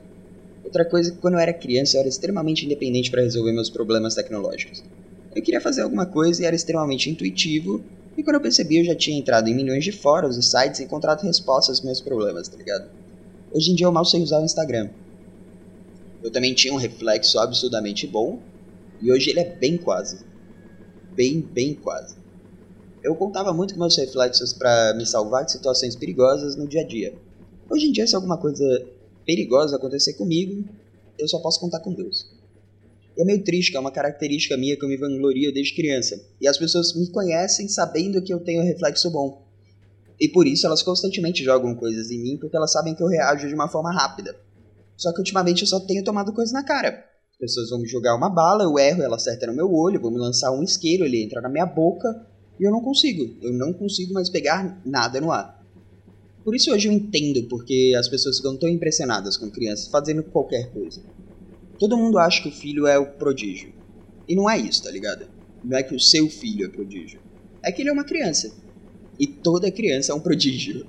Outra 0.64 0.86
coisa 0.86 1.12
que 1.12 1.18
quando 1.18 1.36
eu 1.36 1.40
era 1.40 1.54
criança 1.54 1.98
eu 1.98 2.00
era 2.00 2.10
extremamente 2.10 2.66
independente 2.66 3.12
para 3.12 3.22
resolver 3.22 3.52
meus 3.52 3.70
problemas 3.70 4.16
tecnológicos. 4.16 4.84
Eu 5.36 5.42
queria 5.42 5.60
fazer 5.60 5.82
alguma 5.82 6.06
coisa 6.06 6.42
e 6.42 6.46
era 6.46 6.56
extremamente 6.56 7.10
intuitivo, 7.10 7.84
e 8.16 8.24
quando 8.24 8.36
eu 8.36 8.42
percebi 8.42 8.78
eu 8.78 8.86
já 8.86 8.96
tinha 8.96 9.18
entrado 9.18 9.48
em 9.48 9.56
milhões 9.56 9.84
de 9.84 9.92
fóruns 9.92 10.38
e 10.38 10.44
sites 10.44 10.80
e 10.80 10.84
encontrado 10.84 11.24
respostas 11.24 11.78
aos 11.78 11.86
meus 11.86 12.00
problemas, 12.00 12.48
tá 12.48 12.58
ligado? 12.58 12.90
Hoje 13.52 13.72
em 13.72 13.76
dia 13.76 13.88
eu 13.88 13.92
mal 13.92 14.06
sei 14.06 14.22
usar 14.22 14.40
o 14.40 14.46
Instagram. 14.46 14.90
Eu 16.22 16.32
também 16.32 16.54
tinha 16.54 16.74
um 16.74 16.78
reflexo 16.78 17.40
absurdamente 17.40 18.06
bom, 18.06 18.40
e 19.02 19.12
hoje 19.12 19.32
ele 19.32 19.40
é 19.40 19.56
bem 19.56 19.78
quase. 19.78 20.20
Bem, 21.16 21.42
bem 21.42 21.74
quase. 21.74 22.16
Eu 23.04 23.16
contava 23.16 23.52
muito 23.52 23.74
com 23.74 23.80
meus 23.80 23.98
reflexos 23.98 24.54
para 24.54 24.94
me 24.94 25.06
salvar 25.06 25.44
de 25.44 25.52
situações 25.52 25.96
perigosas 25.96 26.56
no 26.56 26.68
dia 26.68 26.82
a 26.82 26.88
dia. 26.88 27.14
Hoje 27.70 27.88
em 27.88 27.92
dia, 27.92 28.08
se 28.08 28.16
alguma 28.16 28.38
coisa 28.38 28.66
perigosa 29.26 29.76
acontecer 29.76 30.14
comigo, 30.14 30.64
eu 31.18 31.28
só 31.28 31.40
posso 31.40 31.60
contar 31.60 31.80
com 31.80 31.94
Deus. 31.94 32.33
E 33.16 33.22
é 33.22 33.26
meio 33.26 33.44
triste, 33.44 33.72
que 33.72 33.78
é 33.78 33.80
uma 33.80 33.92
característica 33.92 34.58
minha 34.58 34.76
que 34.76 34.84
eu 34.84 34.90
me 34.90 34.98
vanglorio 34.98 35.54
desde 35.54 35.76
criança. 35.76 36.20
E 36.42 36.48
as 36.48 36.58
pessoas 36.58 36.96
me 36.96 37.10
conhecem 37.12 37.68
sabendo 37.68 38.22
que 38.22 38.34
eu 38.34 38.40
tenho 38.40 38.64
reflexo 38.64 39.12
bom 39.12 39.46
E 40.20 40.28
por 40.28 40.48
isso 40.48 40.66
elas 40.66 40.82
constantemente 40.82 41.44
jogam 41.44 41.76
coisas 41.76 42.10
em 42.10 42.22
mim 42.22 42.38
porque 42.38 42.58
elas 42.58 42.72
sabem 42.72 42.96
que 42.96 43.04
eu 43.04 43.08
reajo 43.08 43.48
de 43.48 43.54
uma 43.54 43.68
forma 43.68 43.92
rápida. 43.92 44.36
Só 44.98 45.12
que 45.12 45.20
ultimamente 45.20 45.62
eu 45.62 45.68
só 45.68 45.80
tenho 45.80 46.04
tomado 46.04 46.34
coisa 46.34 46.54
na 46.54 46.64
cara. 46.64 47.06
As 47.32 47.38
pessoas 47.38 47.70
vão 47.70 47.80
me 47.80 47.88
jogar 47.88 48.16
uma 48.16 48.30
bala, 48.30 48.64
eu 48.64 48.78
erro, 48.78 49.04
ela 49.04 49.16
acerta 49.16 49.48
no 49.48 49.56
meu 49.56 49.72
olho, 49.74 50.00
vão 50.00 50.12
me 50.12 50.20
lançar 50.20 50.52
um 50.52 50.64
isqueiro, 50.64 51.04
ele 51.04 51.22
entra 51.24 51.42
na 51.42 51.50
minha 51.50 51.66
boca 51.66 52.26
e 52.60 52.64
eu 52.64 52.72
não 52.72 52.82
consigo. 52.82 53.38
Eu 53.42 53.54
não 53.54 53.74
consigo 53.74 54.14
mais 54.14 54.30
pegar 54.30 54.82
nada 54.86 55.20
no 55.20 55.32
ar. 55.32 55.62
Por 56.44 56.56
isso 56.56 56.72
hoje 56.72 56.88
eu 56.88 56.92
entendo 56.92 57.48
porque 57.48 57.94
as 57.98 58.08
pessoas 58.08 58.38
ficam 58.38 58.58
tão 58.58 58.68
impressionadas 58.68 59.38
com 59.38 59.50
crianças 59.50 59.88
fazendo 59.88 60.24
qualquer 60.24 60.72
coisa. 60.72 61.02
Todo 61.84 61.98
mundo 61.98 62.18
acha 62.18 62.42
que 62.42 62.48
o 62.48 62.52
filho 62.54 62.88
é 62.88 62.98
o 62.98 63.06
prodígio. 63.06 63.74
E 64.26 64.38
não 64.38 64.50
é 64.50 64.58
isso, 64.58 64.84
tá 64.84 64.90
ligado? 64.90 65.28
Não 65.62 65.78
é 65.78 65.84
que 65.84 65.94
o 65.94 66.00
seu 66.00 66.30
filho 66.30 66.66
é 66.66 66.70
prodígio. 66.70 67.20
É 67.62 67.74
que 67.74 67.82
ele 67.82 67.90
é 67.90 67.92
uma 67.92 68.06
criança. 68.06 68.54
E 69.20 69.28
toda 69.28 69.70
criança 69.70 70.14
é 70.14 70.16
um 70.16 70.20
prodígio. 70.22 70.88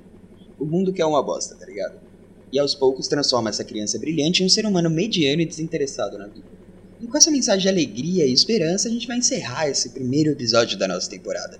O 0.57 0.63
mundo 0.63 0.93
quer 0.93 1.03
uma 1.03 1.21
bosta, 1.21 1.53
tá 1.53 1.65
ligado? 1.65 1.99
E 2.49 2.57
aos 2.57 2.73
poucos 2.73 3.09
transforma 3.09 3.49
essa 3.49 3.65
criança 3.65 3.99
brilhante 3.99 4.41
em 4.41 4.45
um 4.45 4.49
ser 4.49 4.65
humano 4.65 4.89
mediano 4.89 5.41
e 5.41 5.45
desinteressado 5.45 6.17
na 6.17 6.27
vida. 6.27 6.47
E 7.01 7.07
com 7.07 7.17
essa 7.17 7.29
mensagem 7.29 7.63
de 7.63 7.67
alegria 7.67 8.25
e 8.25 8.31
esperança, 8.31 8.87
a 8.87 8.91
gente 8.91 9.05
vai 9.05 9.17
encerrar 9.17 9.67
esse 9.67 9.89
primeiro 9.89 10.31
episódio 10.31 10.79
da 10.79 10.87
nossa 10.87 11.09
temporada. 11.09 11.59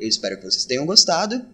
Eu 0.00 0.08
espero 0.08 0.36
que 0.36 0.50
vocês 0.50 0.64
tenham 0.64 0.84
gostado. 0.84 1.46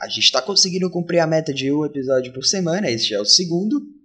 A 0.00 0.06
gente 0.06 0.20
está 0.20 0.40
conseguindo 0.40 0.88
cumprir 0.90 1.18
a 1.18 1.26
meta 1.26 1.52
de 1.52 1.72
um 1.72 1.84
episódio 1.84 2.32
por 2.32 2.46
semana, 2.46 2.88
este 2.88 3.14
é 3.14 3.20
o 3.20 3.24
segundo. 3.24 3.95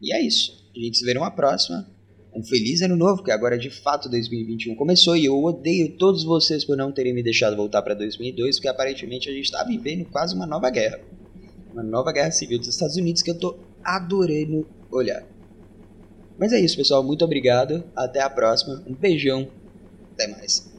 E 0.00 0.12
é 0.14 0.20
isso. 0.20 0.70
A 0.74 0.78
gente 0.78 0.98
se 0.98 1.04
vê 1.04 1.14
numa 1.14 1.30
próxima. 1.30 1.86
Um 2.34 2.44
feliz 2.44 2.80
ano 2.80 2.96
novo, 2.96 3.24
que 3.24 3.32
agora 3.32 3.58
de 3.58 3.70
fato 3.70 4.08
2021 4.08 4.76
começou 4.76 5.16
e 5.16 5.24
eu 5.24 5.36
odeio 5.42 5.96
todos 5.96 6.22
vocês 6.22 6.64
por 6.64 6.76
não 6.76 6.92
terem 6.92 7.12
me 7.12 7.24
deixado 7.24 7.56
voltar 7.56 7.82
para 7.82 7.94
2002, 7.94 8.56
porque 8.56 8.68
aparentemente 8.68 9.28
a 9.28 9.32
gente 9.32 9.46
está 9.46 9.64
vivendo 9.64 10.04
quase 10.06 10.34
uma 10.34 10.46
nova 10.46 10.70
guerra. 10.70 11.00
Uma 11.72 11.82
nova 11.82 12.12
guerra 12.12 12.30
civil 12.30 12.58
dos 12.58 12.68
Estados 12.68 12.96
Unidos 12.96 13.22
que 13.22 13.30
eu 13.30 13.38
tô 13.38 13.58
adorando 13.82 14.66
olhar. 14.92 15.24
Mas 16.38 16.52
é 16.52 16.60
isso, 16.60 16.76
pessoal. 16.76 17.02
Muito 17.02 17.24
obrigado. 17.24 17.84
Até 17.94 18.22
a 18.22 18.30
próxima. 18.30 18.82
Um 18.86 18.94
beijão. 18.94 19.48
Até 20.14 20.28
mais. 20.28 20.70